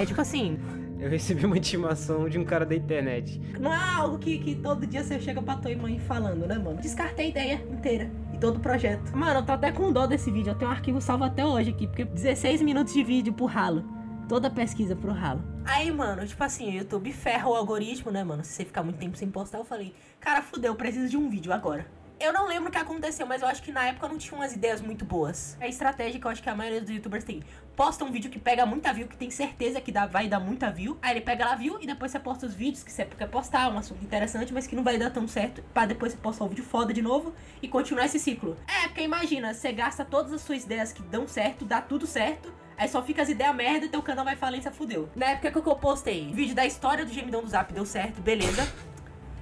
[0.00, 0.58] é tipo assim,
[1.02, 3.40] Eu recebi uma intimação de um cara da internet.
[3.58, 6.80] Não é algo que, que todo dia você chega pra tua mãe falando, né, mano?
[6.80, 8.08] Descartei a ideia inteira.
[8.32, 9.10] E todo o projeto.
[9.12, 10.52] Mano, eu tô até com dó desse vídeo.
[10.52, 11.88] Eu tenho um arquivo salvo até hoje aqui.
[11.88, 13.84] Porque 16 minutos de vídeo pro ralo.
[14.28, 15.42] Toda pesquisa pro ralo.
[15.64, 18.44] Aí, mano, tipo assim, o YouTube ferra o algoritmo, né, mano?
[18.44, 21.28] Se você ficar muito tempo sem postar, eu falei, cara, fudeu, eu preciso de um
[21.28, 21.84] vídeo agora.
[22.22, 24.54] Eu não lembro o que aconteceu, mas eu acho que na época não tinha umas
[24.54, 25.56] ideias muito boas.
[25.58, 27.42] É a estratégia que eu acho que a maioria dos youtubers tem.
[27.74, 30.70] Posta um vídeo que pega muita view, que tem certeza que dá, vai dar muita
[30.70, 30.96] view.
[31.02, 33.72] Aí ele pega lá view e depois você posta os vídeos que você quer postar,
[33.72, 35.64] um assunto interessante, mas que não vai dar tão certo.
[35.74, 38.56] Pra depois você postar um vídeo foda de novo e continuar esse ciclo.
[38.68, 42.54] É, porque imagina, você gasta todas as suas ideias que dão certo, dá tudo certo.
[42.76, 45.08] Aí só fica as ideias merda e teu canal vai falência, fudeu.
[45.16, 48.91] Na época que eu postei vídeo da história do gemidão do zap, deu certo, beleza.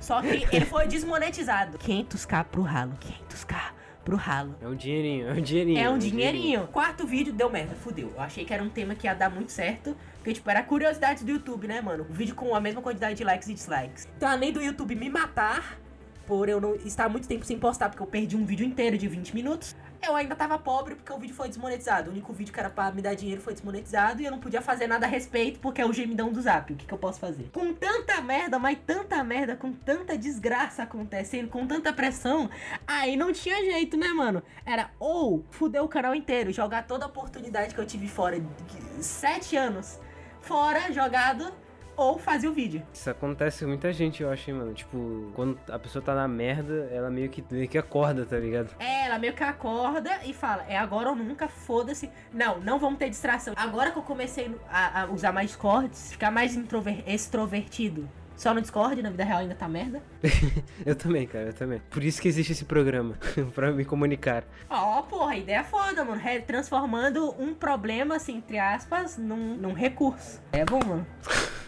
[0.01, 1.79] Só que ele foi desmonetizado.
[1.79, 2.93] 500k pro ralo,
[3.31, 3.57] 500k
[4.05, 4.57] pro ralo.
[4.61, 5.79] É um dinheirinho, é um dinheirinho.
[5.79, 6.67] É um dinheirinho.
[6.69, 8.13] Quarto vídeo deu merda, fudeu.
[8.15, 9.97] Eu achei que era um tema que ia dar muito certo.
[10.17, 12.07] Porque, tipo, era curiosidade do YouTube, né, mano?
[12.09, 14.09] O vídeo com a mesma quantidade de likes e dislikes.
[14.17, 15.79] Então, além do YouTube me matar,
[16.27, 19.09] por eu não estar muito tempo sem postar, porque eu perdi um vídeo inteiro de
[19.09, 22.11] 20 minutos, eu ainda tava pobre porque o vídeo foi desmonetizado.
[22.11, 24.61] O único vídeo que era pra me dar dinheiro foi desmonetizado e eu não podia
[24.61, 26.73] fazer nada a respeito porque é o gemidão do zap.
[26.73, 27.51] O que, que eu posso fazer?
[27.53, 32.49] Com tanta merda, mas tanta merda, com tanta desgraça acontecendo, com tanta pressão,
[32.87, 34.43] aí não tinha jeito, né, mano?
[34.65, 38.41] Era ou fuder o canal inteiro, jogar toda a oportunidade que eu tive fora
[39.01, 39.99] sete anos
[40.41, 41.53] fora, jogado,
[42.01, 42.83] ou fazer o vídeo.
[42.93, 44.73] Isso acontece com muita gente, eu acho, hein, mano.
[44.73, 48.75] Tipo, quando a pessoa tá na merda, ela meio que, meio que acorda, tá ligado?
[48.79, 52.11] É, ela meio que acorda e fala, é agora ou nunca, foda-se.
[52.33, 53.55] Não, não vamos ter distração.
[53.57, 56.57] Agora que eu comecei a, a usar mais cortes, ficar mais
[57.07, 58.09] extrovertido.
[58.41, 60.03] Só no Discord, na vida real ainda tá merda.
[60.87, 61.79] eu também, cara, eu também.
[61.91, 63.19] Por isso que existe esse programa,
[63.55, 64.45] pra me comunicar.
[64.71, 66.23] Ó, porra, ideia foda, mano.
[66.47, 70.41] Transformando um problema, assim, entre aspas, num, num recurso.
[70.53, 71.07] É bom, mano.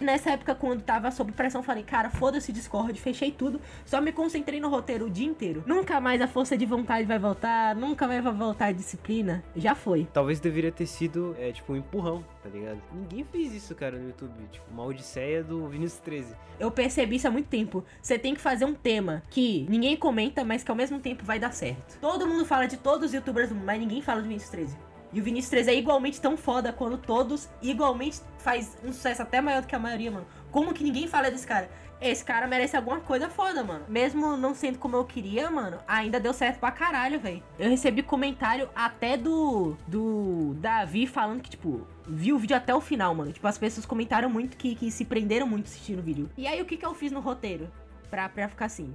[0.02, 3.60] Nessa época, quando tava sob pressão, falei, cara, foda-se Discord, fechei tudo.
[3.84, 5.62] Só me concentrei no roteiro o dia inteiro.
[5.64, 9.44] Nunca mais a força de vontade vai voltar, nunca mais vai voltar a disciplina.
[9.54, 10.08] Já foi.
[10.12, 12.80] Talvez deveria ter sido, é, tipo, um empurrão, tá ligado?
[12.92, 14.32] Ninguém fez isso, cara, no YouTube.
[14.50, 16.34] Tipo, uma odisseia do Vinicius 13.
[16.58, 17.84] Eu percebi isso há muito tempo.
[18.00, 21.38] Você tem que fazer um tema que ninguém comenta, mas que ao mesmo tempo vai
[21.38, 21.98] dar certo.
[22.00, 24.91] Todo mundo fala de todos os youtubers do mundo, mas ninguém fala do Vinícius 13.
[25.12, 29.40] E o Vinícius 13 é igualmente tão foda quando todos, igualmente faz um sucesso até
[29.40, 30.26] maior do que a maioria, mano.
[30.50, 31.70] Como que ninguém fala desse cara?
[32.00, 33.84] Esse cara merece alguma coisa foda, mano.
[33.88, 37.40] Mesmo não sendo como eu queria, mano, ainda deu certo pra caralho, velho.
[37.56, 42.80] Eu recebi comentário até do do Davi falando que, tipo, viu o vídeo até o
[42.80, 43.32] final, mano.
[43.32, 46.28] Tipo, as pessoas comentaram muito que, que se prenderam muito assistindo o vídeo.
[46.36, 47.70] E aí, o que que eu fiz no roteiro?
[48.10, 48.92] Pra, pra ficar assim.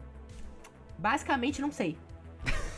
[0.98, 1.98] Basicamente, não sei.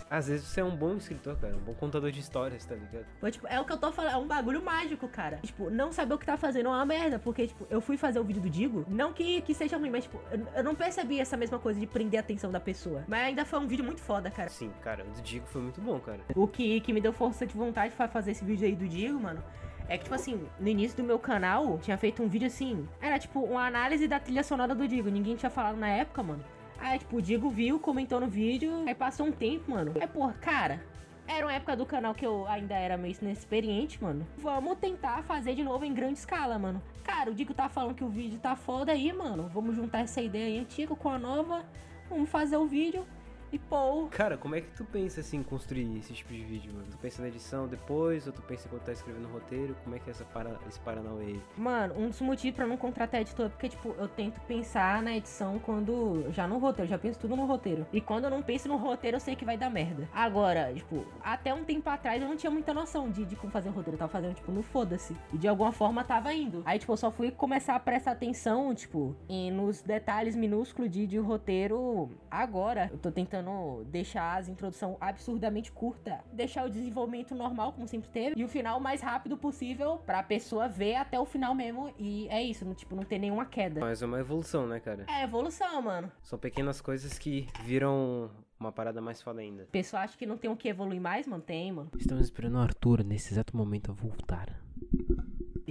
[0.09, 3.05] Às vezes você é um bom escritor, cara, um bom contador de histórias, tá ligado?
[3.19, 5.37] Foi, tipo, é o que eu tô falando, é um bagulho mágico, cara.
[5.43, 8.19] Tipo, não saber o que tá fazendo é uma merda, porque, tipo, eu fui fazer
[8.19, 11.19] o vídeo do Digo, não que, que seja ruim, mas, tipo, eu, eu não percebi
[11.19, 13.03] essa mesma coisa de prender a atenção da pessoa.
[13.07, 14.49] Mas ainda foi um vídeo muito foda, cara.
[14.49, 16.21] Sim, cara, o do Digo foi muito bom, cara.
[16.35, 19.19] O que, que me deu força de vontade pra fazer esse vídeo aí do Digo,
[19.19, 19.43] mano,
[19.87, 23.17] é que, tipo assim, no início do meu canal, tinha feito um vídeo assim, era
[23.19, 25.09] tipo uma análise da trilha sonora do Digo.
[25.09, 26.43] Ninguém tinha falado na época, mano.
[26.81, 29.93] Aí, tipo, o Digo viu, comentou no vídeo, aí passou um tempo, mano.
[29.99, 30.81] Aí, porra, cara,
[31.27, 34.25] era uma época do canal que eu ainda era meio inexperiente, mano.
[34.37, 36.81] Vamos tentar fazer de novo em grande escala, mano.
[37.03, 39.49] Cara, o Digo tá falando que o vídeo tá foda aí, mano.
[39.53, 41.65] Vamos juntar essa ideia aí antiga com a nova.
[42.09, 43.05] Vamos fazer o vídeo.
[43.51, 46.71] E pô, Cara, como é que tu pensa assim em construir esse tipo de vídeo,
[46.73, 46.85] mano?
[46.91, 49.75] Tu pensa na edição depois, ou tu pensa enquanto tá escrevendo o roteiro?
[49.83, 50.55] Como é que é essa para...
[50.67, 51.41] esse Paranauê aí?
[51.57, 55.15] Mano, um dos motivos pra não contratar editor é porque, tipo, eu tento pensar na
[55.15, 56.25] edição quando.
[56.31, 57.87] Já no roteiro, já penso tudo no roteiro.
[57.91, 60.07] E quando eu não penso no roteiro, eu sei que vai dar merda.
[60.13, 63.69] Agora, tipo, até um tempo atrás eu não tinha muita noção de, de como fazer
[63.69, 63.95] um roteiro.
[63.95, 65.15] Eu tava fazendo, tipo, no foda-se.
[65.33, 66.61] E de alguma forma tava indo.
[66.65, 71.07] Aí, tipo, eu só fui começar a prestar atenção, tipo, em, nos detalhes minúsculos de,
[71.07, 72.89] de roteiro agora.
[72.91, 73.38] Eu tô tentando
[73.87, 76.23] deixar as introdução absurdamente curta.
[76.31, 78.39] Deixar o desenvolvimento normal, como sempre teve.
[78.39, 81.93] E o final o mais rápido possível pra pessoa ver até o final mesmo.
[81.97, 83.79] E é isso, não, tipo, não ter nenhuma queda.
[83.79, 85.05] Mas é uma evolução, né, cara?
[85.07, 86.11] É evolução, mano.
[86.21, 89.63] São pequenas coisas que viram uma parada mais foda ainda.
[89.63, 91.41] O pessoal acha que não tem o que evoluir mais, mano.
[91.41, 91.89] Tem, mano.
[91.97, 94.59] Estamos esperando o Arthur nesse exato momento a voltar.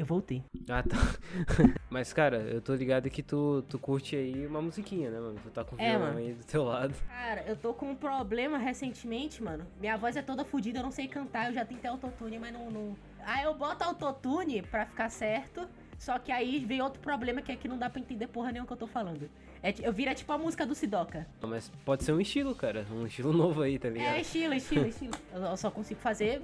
[0.09, 0.43] Voltei.
[0.71, 0.97] Ah, tá.
[1.91, 5.39] Mas, cara, eu tô ligado que tu, tu curte aí uma musiquinha, né, mano?
[5.43, 6.19] Tu tá com o É, violão mano.
[6.19, 6.95] aí do teu lado.
[7.07, 9.67] Cara, eu tô com um problema recentemente, mano.
[9.79, 12.71] Minha voz é toda fodida, eu não sei cantar, eu já tentei autotune, mas não,
[12.71, 12.97] não.
[13.23, 15.69] Aí eu boto autotune pra ficar certo.
[15.99, 18.67] Só que aí vem outro problema que é que não dá pra entender porra nenhuma
[18.69, 19.29] que eu tô falando.
[19.63, 21.27] É, eu vira tipo a música do Sidoca.
[21.43, 22.87] Mas pode ser um estilo, cara.
[22.93, 24.15] Um estilo novo aí, tá ligado?
[24.15, 25.13] É, estilo, estilo, estilo.
[25.35, 26.41] Eu só consigo fazer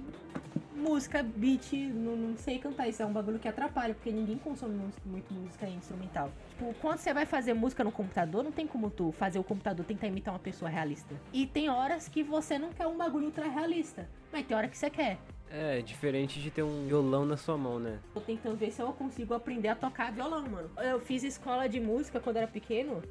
[0.75, 2.88] música, beat, não, não sei cantar.
[2.88, 6.31] Isso é um bagulho que atrapalha, porque ninguém consome mu- muito música instrumental.
[6.51, 9.85] Tipo, quando você vai fazer música no computador, não tem como tu fazer o computador
[9.85, 11.14] tentar imitar uma pessoa realista.
[11.33, 14.09] E tem horas que você não quer um bagulho ultra realista.
[14.33, 15.19] Mas tem hora que você quer.
[15.51, 17.99] É, diferente de ter um violão na sua mão, né?
[18.12, 20.71] Tô tentando ver se eu consigo aprender a tocar violão, mano.
[20.79, 23.03] Eu fiz escola de música quando era pequeno.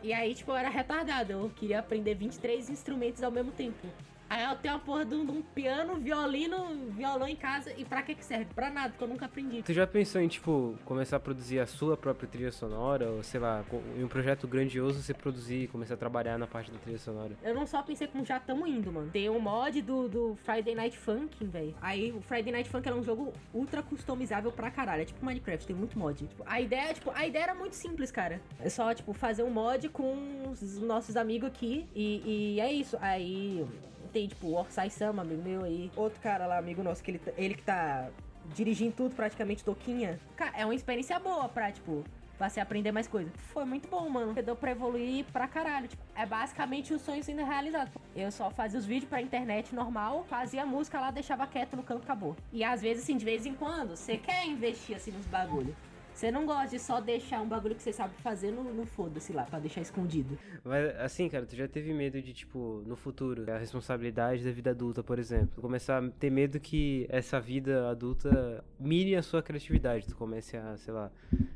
[0.00, 1.32] E aí, tipo, eu era retardado.
[1.32, 3.84] Eu queria aprender 23 instrumentos ao mesmo tempo.
[4.28, 7.72] Aí eu tenho a porra de um, de um piano, violino, violão em casa.
[7.76, 8.46] E pra que que serve?
[8.54, 9.62] Pra nada, porque eu nunca aprendi.
[9.62, 13.10] Tu já pensou em, tipo, começar a produzir a sua própria trilha sonora?
[13.10, 13.64] Ou, sei lá,
[13.96, 17.32] em um projeto grandioso você produzir e começar a trabalhar na parte da trilha sonora?
[17.42, 19.10] Eu não só pensei como já tamo indo, mano.
[19.10, 21.74] Tem um mod do, do Friday Night Funkin', velho.
[21.80, 25.02] Aí o Friday Night Funkin' é um jogo ultra customizável pra caralho.
[25.02, 26.26] É tipo Minecraft, tem muito mod.
[26.26, 28.40] Tipo, a ideia, tipo, a ideia era muito simples, cara.
[28.60, 31.86] É só, tipo, fazer um mod com os nossos amigos aqui.
[31.94, 32.96] E, e é isso.
[33.00, 33.66] Aí
[34.08, 35.90] tem, tipo, o Orsai Sama, amigo meu aí.
[35.96, 38.08] Outro cara lá, amigo nosso, que ele, tá- ele que tá
[38.54, 40.18] dirigindo tudo, praticamente, Toquinha.
[40.36, 42.02] Cara, é uma experiência boa pra, tipo,
[42.38, 43.30] pra você aprender mais coisa.
[43.52, 44.32] Foi muito bom, mano.
[44.42, 45.88] Deu pra evoluir pra caralho.
[45.88, 47.90] Tipo, é basicamente o sonho sendo realizado.
[48.16, 51.82] Eu só fazia os vídeos pra internet normal, fazia a música lá, deixava quieto no
[51.82, 52.36] canto, acabou.
[52.52, 55.74] E às vezes, assim, de vez em quando, você quer investir, assim, nos bagulho.
[56.18, 59.32] Você não gosta de só deixar um bagulho que você sabe fazer no, no foda-se
[59.32, 60.36] lá, pra deixar escondido.
[60.64, 64.72] Mas, assim, cara, tu já teve medo de, tipo, no futuro, a responsabilidade da vida
[64.72, 65.50] adulta, por exemplo.
[65.54, 70.08] Tu começar a ter medo que essa vida adulta mire a sua criatividade.
[70.08, 71.12] Tu comece a, sei lá,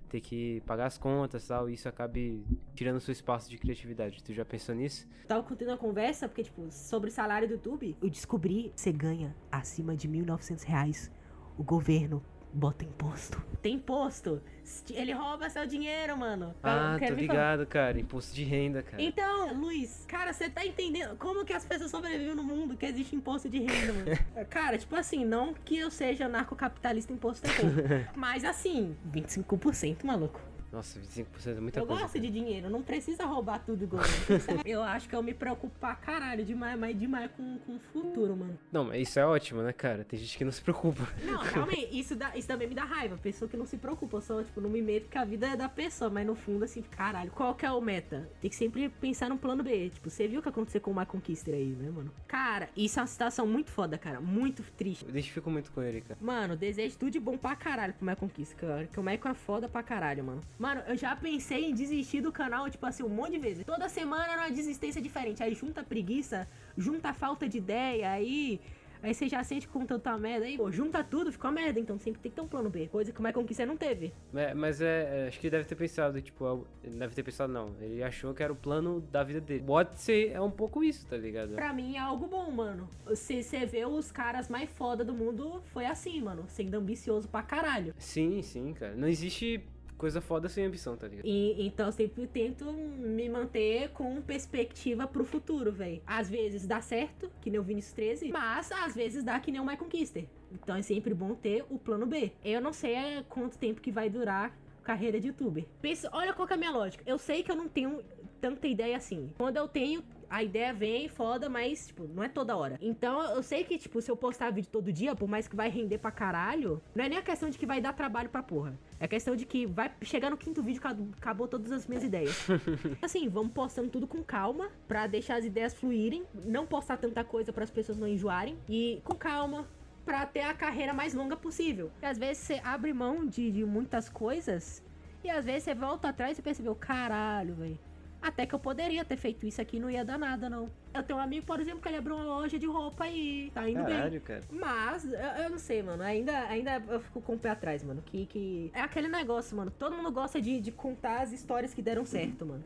[0.09, 3.59] ter que pagar as contas e tal, e isso acabe tirando o seu espaço de
[3.59, 4.23] criatividade.
[4.23, 5.09] Tu já pensou nisso?
[5.27, 9.35] Tava contando a conversa, porque, tipo, sobre salário do YouTube, eu descobri que você ganha
[9.51, 11.11] acima de 1.900 reais.
[11.59, 13.43] O governo bota imposto.
[13.61, 14.43] Tem imposto.
[14.91, 16.55] Ele rouba seu dinheiro, mano.
[16.63, 17.21] Ah, tô me falar?
[17.21, 18.01] ligado, cara.
[18.01, 19.03] Imposto de renda, cara.
[19.03, 23.15] Então, Luiz, cara, você tá entendendo como que as pessoas sobrevivem no mundo que existe
[23.15, 24.47] imposto de renda, mano?
[24.51, 30.41] cara, tipo assim, não que eu seja narcocapitalista imposto é mas assim, 25%, maluco.
[30.73, 32.03] Nossa, 25% é muita eu coisa.
[32.03, 32.27] gosto cara.
[32.27, 34.03] de dinheiro, não precisa roubar tudo igual.
[34.65, 38.37] Eu acho que eu me preocupo pra caralho demais, mas demais com, com o futuro,
[38.37, 38.59] mano.
[38.71, 40.05] Não, mas isso é ótimo, né, cara?
[40.05, 41.07] Tem gente que não se preocupa.
[41.25, 43.19] Não, calma aí, isso, dá, isso também me dá raiva.
[43.19, 45.57] Pessoa que não se preocupa, eu só, tipo, não me meto que a vida é
[45.57, 48.29] da pessoa, mas no fundo, assim, caralho, qual que é o meta?
[48.41, 49.91] Tem que sempre pensar num plano B.
[49.91, 52.11] Tipo, você viu o que aconteceu com o My Conquister aí, né, mano?
[52.27, 54.21] Cara, isso é uma situação muito foda, cara.
[54.21, 55.05] Muito triste.
[55.05, 56.19] Eu identifico muito com ele, cara.
[56.21, 58.87] Mano, desejo tudo de bom pra caralho pro My Conquista, cara.
[58.87, 60.41] Que o Michael é foda pra caralho, mano.
[60.63, 63.65] Mano, eu já pensei em desistir do canal, tipo assim, um monte de vezes.
[63.65, 65.43] Toda semana era uma desistência diferente.
[65.43, 66.47] Aí junta a preguiça,
[66.79, 68.61] junta a falta de ideia, aí.
[69.03, 70.47] Aí você já sente com tanta merda.
[70.47, 71.81] Aí, pô, junta tudo, fica uma merda.
[71.81, 72.87] Então sempre tem que ter um plano B.
[72.87, 74.13] Coisa que o My Conquista não teve.
[74.33, 77.75] É, Mas é, é, acho que ele deve ter pensado, tipo, deve ter pensado, não.
[77.81, 79.65] Ele achou que era o plano da vida dele.
[79.67, 81.57] O Odyssey é um pouco isso, tá ligado?
[81.57, 82.89] Pra mim é algo bom, mano.
[83.17, 86.45] Se você vê os caras mais foda do mundo, foi assim, mano.
[86.47, 87.93] Sendo ambicioso pra caralho.
[87.99, 88.95] Sim, sim, cara.
[88.95, 89.61] Não existe
[90.03, 91.25] coisa foda sem ambição, tá ligado?
[91.25, 96.03] E, então eu sempre tento me manter com perspectiva pro futuro, velho.
[96.05, 99.61] Às vezes dá certo, que nem o Vinicius 13, mas às vezes dá que nem
[99.61, 100.27] o My Conquister.
[100.51, 102.33] Então é sempre bom ter o plano B.
[102.45, 105.65] Eu não sei é, quanto tempo que vai durar carreira de youtuber.
[105.81, 107.05] Pensa, olha qual é a minha lógica.
[107.07, 108.03] Eu sei que eu não tenho
[108.41, 109.33] tanta ideia assim.
[109.39, 112.79] Quando eu tenho, a ideia vem foda, mas, tipo, não é toda hora.
[112.81, 115.69] Então, eu sei que, tipo, se eu postar vídeo todo dia, por mais que vai
[115.69, 118.73] render pra caralho, não é nem a questão de que vai dar trabalho pra porra.
[118.99, 122.03] É a questão de que vai chegar no quinto vídeo, acabou- acabou todas as minhas
[122.03, 122.47] ideias.
[123.03, 127.53] assim, vamos postando tudo com calma, pra deixar as ideias fluírem, não postar tanta coisa
[127.53, 129.69] para as pessoas não enjoarem, e com calma,
[130.05, 131.91] pra ter a carreira mais longa possível.
[132.01, 134.83] E às vezes você abre mão de, de muitas coisas,
[135.23, 137.79] e às vezes você volta atrás e percebeu, caralho, velho.
[138.23, 140.71] Até que eu poderia ter feito isso aqui, não ia dar nada, não.
[140.95, 143.69] Eu tenho um amigo, por exemplo, que ele abriu uma loja de roupa e tá
[143.69, 143.97] indo bem.
[143.97, 144.41] Caralho, cara.
[144.49, 146.05] Mas, eu, eu não sei, mano.
[146.05, 148.01] Ainda, ainda eu fico com o pé atrás, mano.
[148.07, 148.71] Que, que...
[148.73, 149.73] É aquele negócio, mano.
[149.77, 152.63] Todo mundo gosta de, de contar as histórias que deram certo, mano.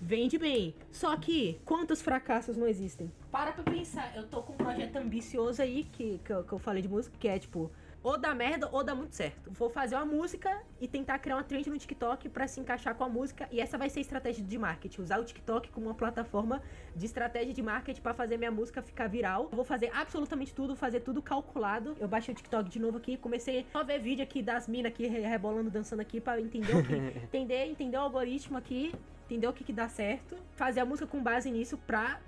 [0.00, 0.74] Vende bem.
[0.92, 3.10] Só que, quantos fracassos não existem?
[3.32, 4.12] Para pra pensar.
[4.16, 7.16] Eu tô com um projeto ambicioso aí, que, que, eu, que eu falei de música,
[7.18, 7.70] que é, tipo,
[8.02, 9.50] ou dá merda ou dá muito certo.
[9.50, 13.04] Vou fazer uma música e tentar criar uma trend no TikTok pra se encaixar com
[13.04, 13.48] a música.
[13.50, 15.02] E essa vai ser a estratégia de marketing.
[15.02, 16.60] Usar o TikTok como uma plataforma
[16.96, 19.48] de estratégia de marketing pra fazer minha música ficar viral.
[19.52, 21.96] Vou fazer absolutamente tudo, fazer tudo calculado.
[22.00, 25.06] Eu baixei o TikTok de novo aqui, comecei a ver vídeo aqui das minas aqui
[25.06, 26.94] re- rebolando, dançando aqui pra entender o que.
[27.24, 28.92] entender, entender o algoritmo aqui,
[29.26, 30.36] entender o que, que dá certo.
[30.56, 32.20] Fazer a música com base nisso pra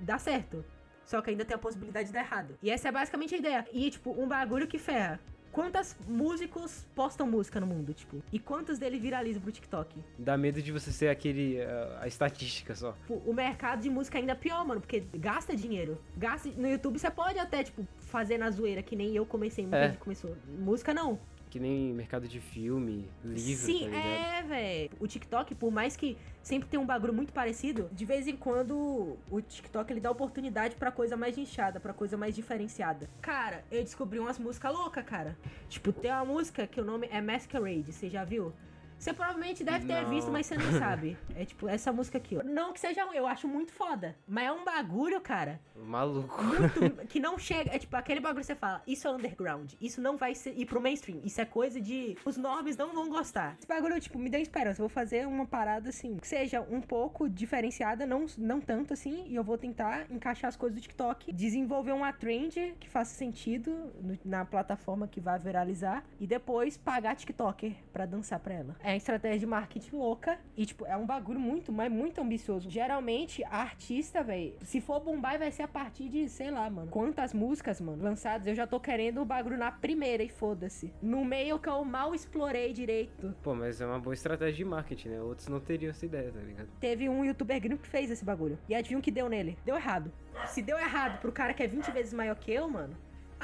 [0.00, 0.64] dar certo.
[1.04, 2.56] Só que ainda tem a possibilidade de dar errado.
[2.62, 3.66] E essa é basicamente a ideia.
[3.72, 5.20] E, tipo, um bagulho que ferra.
[5.50, 8.22] Quantos músicos postam música no mundo, tipo?
[8.32, 10.02] E quantos deles viralizam pro TikTok?
[10.18, 11.60] Dá medo de você ser aquele.
[11.60, 12.92] ah, a estatística só.
[12.92, 15.98] Tipo, o mercado de música ainda é pior, mano, porque gasta dinheiro.
[16.16, 19.76] Gasta no YouTube você pode até, tipo, fazer na zoeira, que nem eu comecei, muita
[19.76, 19.88] É.
[19.90, 20.34] gente começou.
[20.58, 21.20] Música não.
[21.52, 24.90] Que nem mercado de filme, livro, Sim, tá é, velho.
[24.98, 29.18] O TikTok, por mais que sempre tenha um bagulho muito parecido, de vez em quando
[29.30, 33.06] o TikTok ele dá oportunidade pra coisa mais nichada, pra coisa mais diferenciada.
[33.20, 35.36] Cara, eu descobri umas músicas loucas, cara.
[35.68, 38.54] Tipo, tem uma música que o nome é Masquerade, você já viu?
[39.02, 40.10] Você provavelmente deve ter Não.
[40.10, 41.16] visto, mas você não sabe.
[41.34, 42.42] É tipo essa música aqui, ó.
[42.44, 44.14] Não que seja ruim, eu acho muito foda.
[44.28, 46.40] Mas é um bagulho, cara, Maluco.
[46.40, 47.74] muito que não chega.
[47.74, 49.72] É tipo aquele bagulho que você fala, isso é underground.
[49.80, 51.20] Isso não vai ser, ir pro mainstream.
[51.24, 52.16] Isso é coisa de.
[52.24, 53.56] Os normes não vão gostar.
[53.58, 54.80] Esse bagulho, tipo, me deu esperança.
[54.80, 59.24] Eu vou fazer uma parada assim, que seja um pouco diferenciada, não, não tanto assim.
[59.26, 63.92] E eu vou tentar encaixar as coisas do TikTok, desenvolver uma trend que faça sentido
[64.00, 66.04] no- na plataforma que vai viralizar.
[66.20, 68.76] E depois pagar TikToker pra dançar pra ela.
[68.80, 70.38] É uma estratégia de marketing louca.
[70.56, 72.70] E, tipo, é um bagulho muito, mas muito ambicioso.
[72.70, 76.90] Geralmente, a artista, velho, se for bombar, vai ser a partir de, sei lá, mano.
[76.90, 78.46] Quantas músicas, mano, lançadas.
[78.46, 80.92] Eu já tô querendo o bagulho na primeira e foda-se.
[81.02, 83.34] No meio que eu mal explorei direito.
[83.42, 85.20] Pô, mas é uma boa estratégia de marketing, né?
[85.20, 86.68] Outros não teriam essa ideia, tá ligado?
[86.78, 88.58] Teve um youtuber gringo que fez esse bagulho.
[88.68, 89.56] E adivinha o que deu nele?
[89.64, 90.12] Deu errado.
[90.46, 92.96] Se deu errado pro cara que é 20 vezes maior que eu, mano,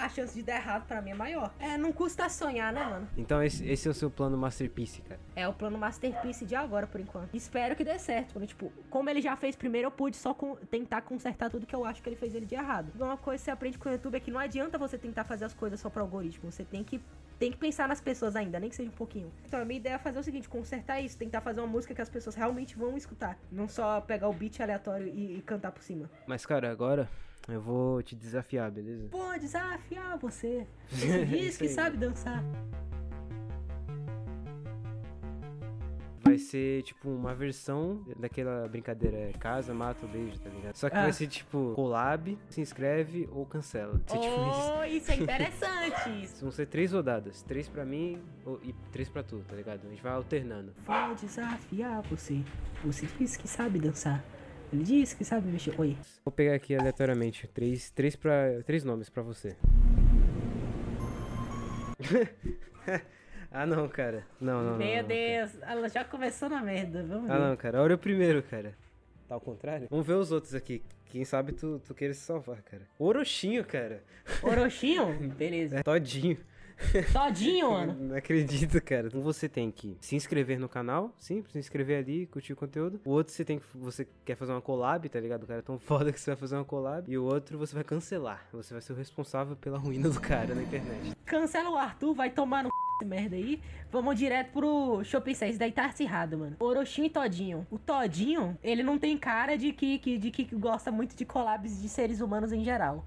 [0.04, 1.52] a chance de dar errado pra mim é maior.
[1.58, 3.08] É, não custa sonhar, né, mano?
[3.16, 5.20] Então esse, esse é o seu plano masterpiece, cara.
[5.34, 7.34] É o plano Masterpiece de agora, por enquanto.
[7.34, 10.56] Espero que dê certo, porque, tipo, como ele já fez primeiro, eu pude só con-
[10.70, 12.90] tentar consertar tudo que eu acho que ele fez ele de errado.
[12.98, 15.44] Uma coisa que você aprende com o YouTube é que não adianta você tentar fazer
[15.44, 16.50] as coisas só pro algoritmo.
[16.50, 17.00] Você tem que.
[17.38, 19.30] Tem que pensar nas pessoas ainda, nem que seja um pouquinho.
[19.46, 22.02] Então, a minha ideia é fazer o seguinte: consertar isso, tentar fazer uma música que
[22.02, 23.38] as pessoas realmente vão escutar.
[23.52, 26.10] Não só pegar o beat aleatório e, e cantar por cima.
[26.26, 27.08] Mas, cara, agora
[27.48, 29.08] eu vou te desafiar, beleza?
[29.10, 30.66] Vou desafiar você.
[30.88, 32.42] Você diz que sabe dançar.
[36.20, 40.74] Vai ser, tipo, uma versão daquela brincadeira é, casa, mata ou beijo, tá ligado?
[40.76, 41.02] Só que Ah.
[41.04, 43.98] vai ser, tipo, collab, se inscreve ou cancela.
[44.06, 44.72] Ser, tipo, isso.
[44.78, 46.26] Oh, isso é interessante.
[46.42, 47.42] Vão ser três rodadas.
[47.42, 48.20] Três pra mim
[48.62, 49.86] e três pra tu, tá ligado?
[49.86, 50.74] A gente vai alternando.
[50.84, 52.42] Vou desafiar você.
[52.84, 54.22] Você disse que sabe dançar.
[54.72, 55.74] Ele disse que sabe mexer.
[55.80, 55.96] Oi.
[56.24, 59.56] Vou pegar aqui aleatoriamente três, três, pra, três nomes pra você.
[63.50, 64.26] ah, não, cara.
[64.40, 64.76] Não, não.
[64.76, 65.02] Meu não, cara.
[65.08, 67.02] Deus, ela já começou na merda.
[67.02, 67.44] Vamos Ah, ver.
[67.48, 67.82] não, cara.
[67.82, 68.74] Olha o primeiro, cara.
[69.28, 69.88] Tá ao contrário?
[69.90, 70.82] Vamos ver os outros aqui.
[71.06, 72.82] Quem sabe tu, tu queira se salvar, cara.
[72.98, 74.02] Orochinho, cara.
[74.42, 75.18] Orochinho?
[75.36, 75.78] Beleza.
[75.78, 76.36] É todinho.
[77.12, 77.96] Todinho, mano.
[77.98, 79.08] Não acredito, cara.
[79.14, 83.00] Um você tem que se inscrever no canal, sim, se inscrever ali, curtir o conteúdo.
[83.04, 83.64] O outro você tem que.
[83.74, 85.42] Você quer fazer uma collab, tá ligado?
[85.42, 87.10] O cara é tão foda que você vai fazer uma collab.
[87.10, 88.46] E o outro você vai cancelar.
[88.52, 91.12] Você vai ser o responsável pela ruína do cara na internet.
[91.24, 92.70] Cancela o Arthur, vai tomar no
[93.04, 93.60] merda aí.
[93.92, 95.56] Vamos direto pro Shopping 6.
[95.56, 96.56] Daí tá acirrado, mano.
[96.58, 97.64] Orochinho e Todinho.
[97.70, 101.80] O Todinho, ele não tem cara de que, que- de que gosta muito de collabs
[101.80, 103.04] de seres humanos em geral.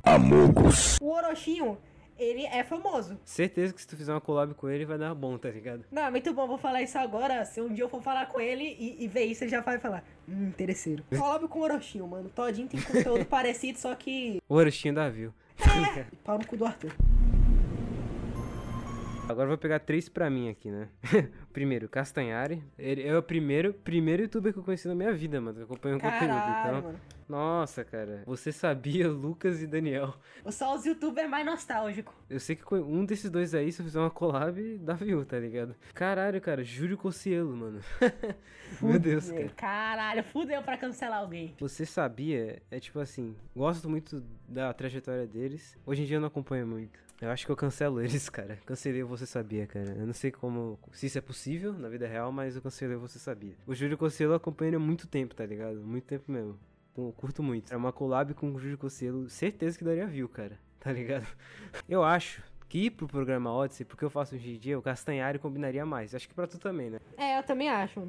[1.02, 1.78] O Orochinho,
[2.22, 3.20] ele é famoso.
[3.26, 5.84] Certeza que se tu fizer uma collab com ele vai dar bom, tá ligado?
[5.92, 7.44] Não, é muito bom, vou falar isso agora.
[7.46, 9.80] Se um dia eu for falar com ele e, e ver isso, ele já vai
[9.80, 10.04] falar.
[10.28, 11.04] Hum, interesseiro.
[11.18, 12.30] Collab com o Orochinho, mano.
[12.30, 14.42] Todinho tem conteúdo parecido, só que.
[14.48, 15.34] O Orochinho da Viu.
[16.24, 16.92] Pau no cu do Arthur.
[19.32, 20.89] Agora eu vou pegar três pra mim aqui, né?
[21.54, 22.63] primeiro, Castanhari.
[22.78, 25.58] Ele é o primeiro, primeiro youtuber que eu conheci na minha vida, mano.
[25.58, 26.24] Que acompanha o conteúdo.
[26.24, 27.00] Então, mano.
[27.30, 28.24] nossa, cara.
[28.26, 30.13] Você sabia, Lucas e Daniel.
[30.50, 32.13] Só os youtubers mais nostálgicos.
[32.30, 35.39] Eu sei que um desses dois aí, se eu fizer uma collab, dá view, tá
[35.39, 35.76] ligado?
[35.94, 37.80] Caralho, cara, Júlio Cossielo, mano.
[38.82, 39.50] Meu Deus, cara.
[39.56, 41.56] Caralho, fudeu pra cancelar alguém.
[41.60, 42.62] Você sabia?
[42.70, 45.78] É tipo assim, gosto muito da trajetória deles.
[45.86, 47.00] Hoje em dia eu não acompanho muito.
[47.22, 48.58] Eu acho que eu cancelo eles, cara.
[48.66, 49.92] Cancelei Você Sabia, cara.
[49.92, 50.80] Eu não sei como.
[50.92, 53.54] Se isso é possível na vida real, mas eu cancelei Você Sabia.
[53.68, 53.98] O Júlio
[54.36, 55.80] acompanho ele há muito tempo, tá ligado?
[55.82, 56.60] Muito tempo mesmo.
[56.98, 57.72] Eu curto muito.
[57.74, 59.30] É uma collab com o Júlio Cossielo.
[59.30, 60.60] Certeza que daria view, cara.
[60.80, 61.28] Tá ligado?
[61.88, 65.86] Eu acho que pro programa Odyssey, porque eu faço hoje em dia, o Castanhari combinaria
[65.86, 66.16] mais.
[66.16, 67.00] Acho que pra tu também, né?
[67.18, 68.08] É, eu também acho.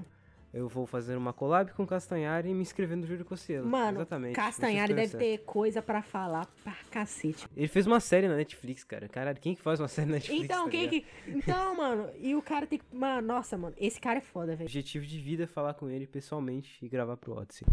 [0.52, 3.66] Eu vou fazer uma collab com o Castanhari e me inscrever no Júlio Cossielo.
[3.66, 4.34] Mano, Exatamente.
[4.34, 7.46] Castanhari deve ter coisa pra falar pra cacete.
[7.56, 9.08] Ele fez uma série na Netflix, cara.
[9.08, 10.44] Caralho, quem que faz uma série na Netflix?
[10.44, 11.04] Então, tá quem ligado?
[11.24, 11.30] que.
[11.30, 12.84] Então, mano, e o cara tem que.
[12.94, 14.66] Mano, nossa, mano, esse cara é foda, O velho.
[14.68, 17.66] objetivo de vida é falar com ele pessoalmente e gravar pro Odyssey.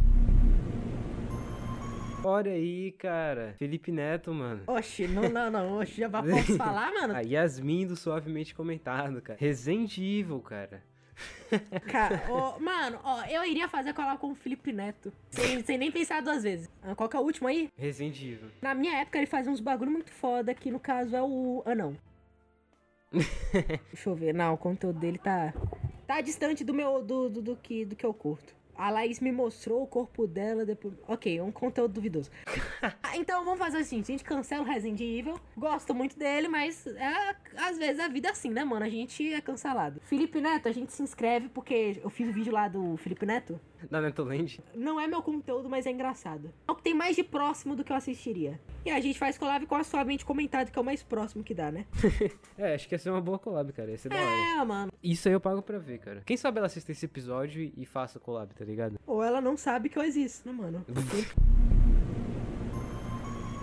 [2.24, 3.56] Olha aí, cara.
[3.58, 4.64] Felipe Neto, mano.
[4.68, 5.80] Oxi, não, não, não.
[5.80, 7.16] Oxi, já posso falar, mano?
[7.16, 9.40] A Yasmin do Suavemente Comentado, cara.
[9.40, 10.84] Resident Evil, cara.
[11.92, 15.12] Cara, ó, mano, ó, eu iria fazer colar com o Felipe Neto.
[15.32, 16.70] Sem, sem nem pensar duas vezes.
[16.82, 17.70] Ah, Qual que é o último aí?
[17.76, 18.50] Resident Evil.
[18.62, 21.98] Na minha época ele fazia uns bagulho muito foda, que no caso é o anão.
[23.12, 24.34] Deixa eu ver.
[24.34, 25.54] Não, o conteúdo dele tá.
[26.06, 27.04] Tá distante do meu.
[27.04, 28.56] do, do, do que, do que eu curto.
[28.80, 30.94] A Laís me mostrou o corpo dela depois.
[31.06, 32.32] Ok, é um conteúdo duvidoso.
[33.16, 35.38] Então vamos fazer assim: a gente cancela o Resident Evil.
[35.58, 38.86] Gosto muito dele, mas é, às vezes a vida é assim, né, mano?
[38.86, 40.00] A gente é cancelado.
[40.06, 43.60] Felipe Neto, a gente se inscreve porque eu fiz o vídeo lá do Felipe Neto.
[43.90, 44.60] Da Netoland.
[44.76, 46.52] Não é meu conteúdo, mas é engraçado.
[46.68, 48.60] É o que tem mais de próximo do que eu assistiria.
[48.86, 51.54] E a gente faz collab com a suavemente comentado, que é o mais próximo que
[51.54, 51.86] dá, né?
[52.58, 53.92] É, acho que ia ser uma boa collab, cara.
[53.92, 54.62] Ia ser da hora.
[54.62, 54.92] É, mano.
[55.02, 56.22] Isso aí eu pago pra ver, cara.
[56.26, 59.00] Quem sabe ela assista esse episódio e- e faça collab, tá ligado?
[59.08, 60.86] Ou ela não sabe que eu existo, né, mano?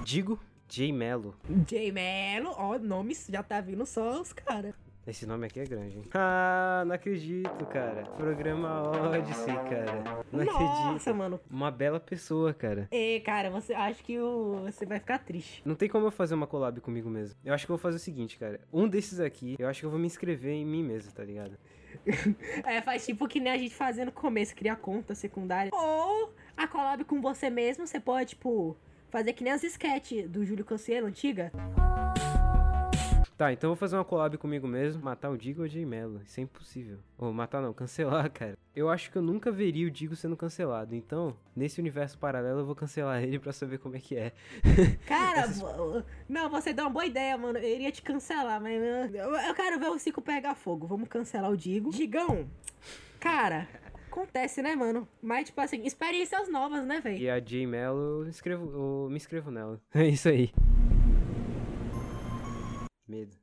[0.05, 0.39] Digo
[0.69, 1.35] J Melo.
[1.67, 4.75] J Melo, ó, nomes já tá vindo só os caras.
[5.07, 6.03] Esse nome aqui é grande, hein?
[6.13, 8.03] Ah, não acredito, cara.
[8.17, 10.25] Programa Odyssey, cara.
[10.33, 11.15] Não Nossa, acredito.
[11.15, 11.41] mano.
[11.49, 12.89] Uma bela pessoa, cara.
[12.91, 15.63] E, cara, você acha que o, você vai ficar triste.
[15.65, 17.39] Não tem como eu fazer uma collab comigo mesmo.
[17.45, 18.59] Eu acho que eu vou fazer o seguinte, cara.
[18.73, 21.57] Um desses aqui, eu acho que eu vou me inscrever em mim mesmo, tá ligado?
[22.67, 25.71] É, faz tipo que nem a gente fazia no começo, criar conta secundária.
[25.73, 28.77] Ou a collab com você mesmo, você pode, tipo,
[29.09, 31.53] fazer que nem as sketches do Júlio Cancielo, antiga.
[33.37, 35.85] Tá, então eu vou fazer uma collab comigo mesmo, matar o Digo ou o J
[35.85, 36.23] Mello.
[36.25, 36.99] Isso é impossível.
[37.19, 38.57] Ou matar não, cancelar, cara.
[38.75, 40.95] Eu acho que eu nunca veria o Digo sendo cancelado.
[40.95, 44.33] Então, nesse universo paralelo, eu vou cancelar ele pra saber como é que é.
[45.07, 47.59] Cara, vo- não, você deu uma boa ideia, mano.
[47.59, 50.87] Eu iria te cancelar, mas uh, eu, quero ver o Cico pegar fogo.
[50.87, 51.91] Vamos cancelar o Digo.
[51.91, 52.49] Digão,
[53.21, 53.69] cara,
[54.11, 55.07] acontece, né, mano?
[55.23, 57.19] Mas, tipo assim, experiências novas, né, velho?
[57.19, 59.79] E a J Mello, eu, escrevo, eu me inscrevo nela.
[59.95, 60.51] É isso aí.
[63.09, 63.37] Medo.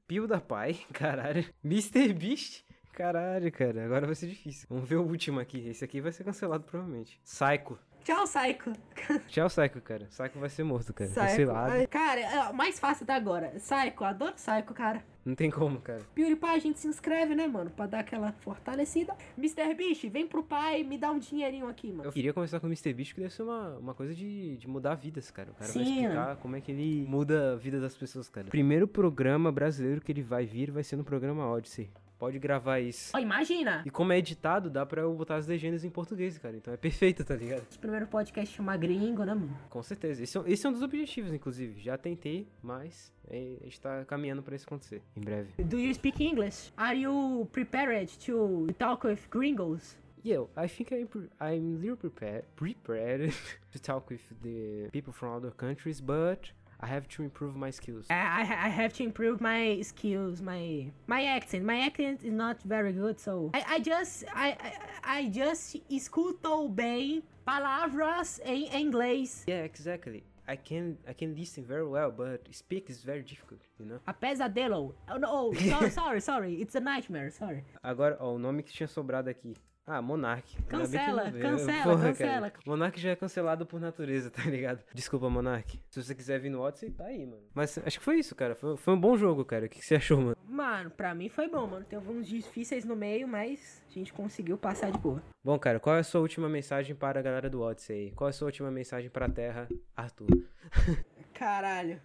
[0.47, 1.45] Pai, caralho.
[1.63, 2.13] Mr.
[2.13, 2.63] Beast.
[2.93, 4.67] Caralho, cara, agora vai ser difícil.
[4.69, 5.67] Vamos ver o último aqui.
[5.67, 7.19] Esse aqui vai ser cancelado provavelmente.
[7.23, 7.79] Psycho.
[8.03, 8.73] Tchau, Psycho.
[9.27, 10.05] Tchau, Psycho, cara.
[10.05, 11.09] Psycho vai ser morto, cara.
[11.09, 11.87] Psycho.
[11.89, 13.53] Cara, é mais fácil até agora.
[13.55, 15.03] Psycho, adoro Psycho, cara.
[15.25, 16.01] Não tem como, cara.
[16.13, 17.69] PewDiePie, a gente se inscreve, né, mano?
[17.69, 19.15] Pra dar aquela fortalecida.
[19.37, 19.73] Mr.
[19.73, 22.03] Beast, vem pro pai, me dá um dinheirinho aqui, mano.
[22.03, 22.93] Eu queria conversar com o Mr.
[22.93, 25.51] Beast, que deve ser uma, uma coisa de, de mudar vidas, cara.
[25.51, 28.47] O cara vai Sim, explicar como é que ele muda a vida das pessoas, cara.
[28.47, 31.89] Primeiro programa brasileiro que ele vai vir vai ser no programa Odyssey.
[32.23, 33.11] Pode gravar isso.
[33.13, 33.83] Ó, imagina!
[33.85, 36.55] E como é editado, dá pra eu botar as legendas em português, cara.
[36.55, 37.65] Então é perfeito, tá ligado?
[37.69, 39.53] Esse primeiro podcast chama gringo, né, mano?
[39.69, 40.23] Com certeza.
[40.23, 41.81] Esse é, esse é um dos objetivos, inclusive.
[41.81, 45.01] Já tentei, mas é, a gente tá caminhando pra isso acontecer.
[45.17, 45.63] Em breve.
[45.65, 46.71] Do you speak English?
[46.77, 49.97] Are you prepared to talk with gringos?
[50.23, 53.33] Yeah, I think I'm, pre- I'm a little prepared, prepared
[53.73, 56.53] to talk with the people from other countries, but
[56.83, 58.07] I have to improve my skills.
[58.09, 61.63] I, I have to improve my skills, my my accent.
[61.63, 64.71] My accent is not very good, so I, I just I, I
[65.19, 69.45] I just escuto bem palavras em inglês.
[69.47, 70.25] Yeah, exactly.
[70.45, 73.99] I can I can listen very well, but speak is very difficult, you know.
[74.05, 74.93] A pesadelo.
[75.09, 76.61] Oh no, oh, sorry, sorry, sorry.
[76.61, 77.63] It's a nightmare, sorry.
[77.81, 79.55] Agora, ó, o nome que tinha sobrado aqui.
[79.85, 80.55] Ah, Monark.
[80.63, 82.49] Cancela, cancela, Porra, cancela.
[82.49, 82.63] cara.
[82.65, 84.81] Monark já é cancelado por natureza, tá ligado?
[84.93, 85.77] Desculpa, Monark.
[85.89, 87.43] Se você quiser vir no Odyssey, tá aí, mano.
[87.53, 88.55] Mas acho que foi isso, cara.
[88.55, 89.65] Foi, foi um bom jogo, cara.
[89.65, 90.37] O que, que você achou, mano?
[90.47, 91.83] Mano, pra mim foi bom, mano.
[91.85, 95.21] Teve uns difíceis no meio, mas a gente conseguiu passar de boa.
[95.43, 98.11] Bom, cara, qual é a sua última mensagem para a galera do Odyssey aí?
[98.11, 99.67] Qual é a sua última mensagem para a Terra,
[99.97, 100.27] Arthur?
[101.33, 101.99] Caralho.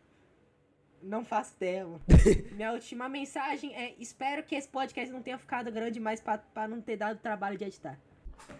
[1.02, 2.00] Não faço mano.
[2.52, 6.68] Minha última mensagem é: espero que esse podcast não tenha ficado grande demais pra, pra
[6.68, 7.98] não ter dado trabalho de editar.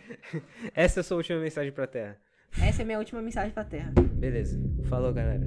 [0.74, 2.16] Essa é a sua última mensagem pra Terra.
[2.60, 3.92] Essa é minha última mensagem pra Terra.
[4.14, 4.58] Beleza.
[4.88, 5.44] Falou, galera.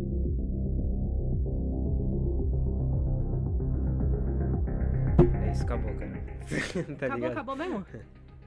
[5.43, 6.11] É isso, acabou, cara.
[6.97, 7.31] tá acabou, ligado?
[7.31, 7.85] acabou mesmo?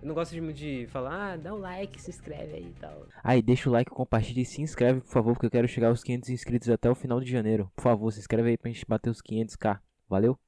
[0.05, 3.07] Eu não gosto de, de falar, ah, dá um like, se inscreve aí e tal.
[3.23, 6.05] Aí, deixa o like, compartilha e se inscreve, por favor, porque eu quero chegar aos
[6.05, 7.73] 500 inscritos até o final de janeiro.
[7.75, 9.81] Por favor, se inscreve aí pra gente bater os 500k.
[10.07, 10.39] Valeu?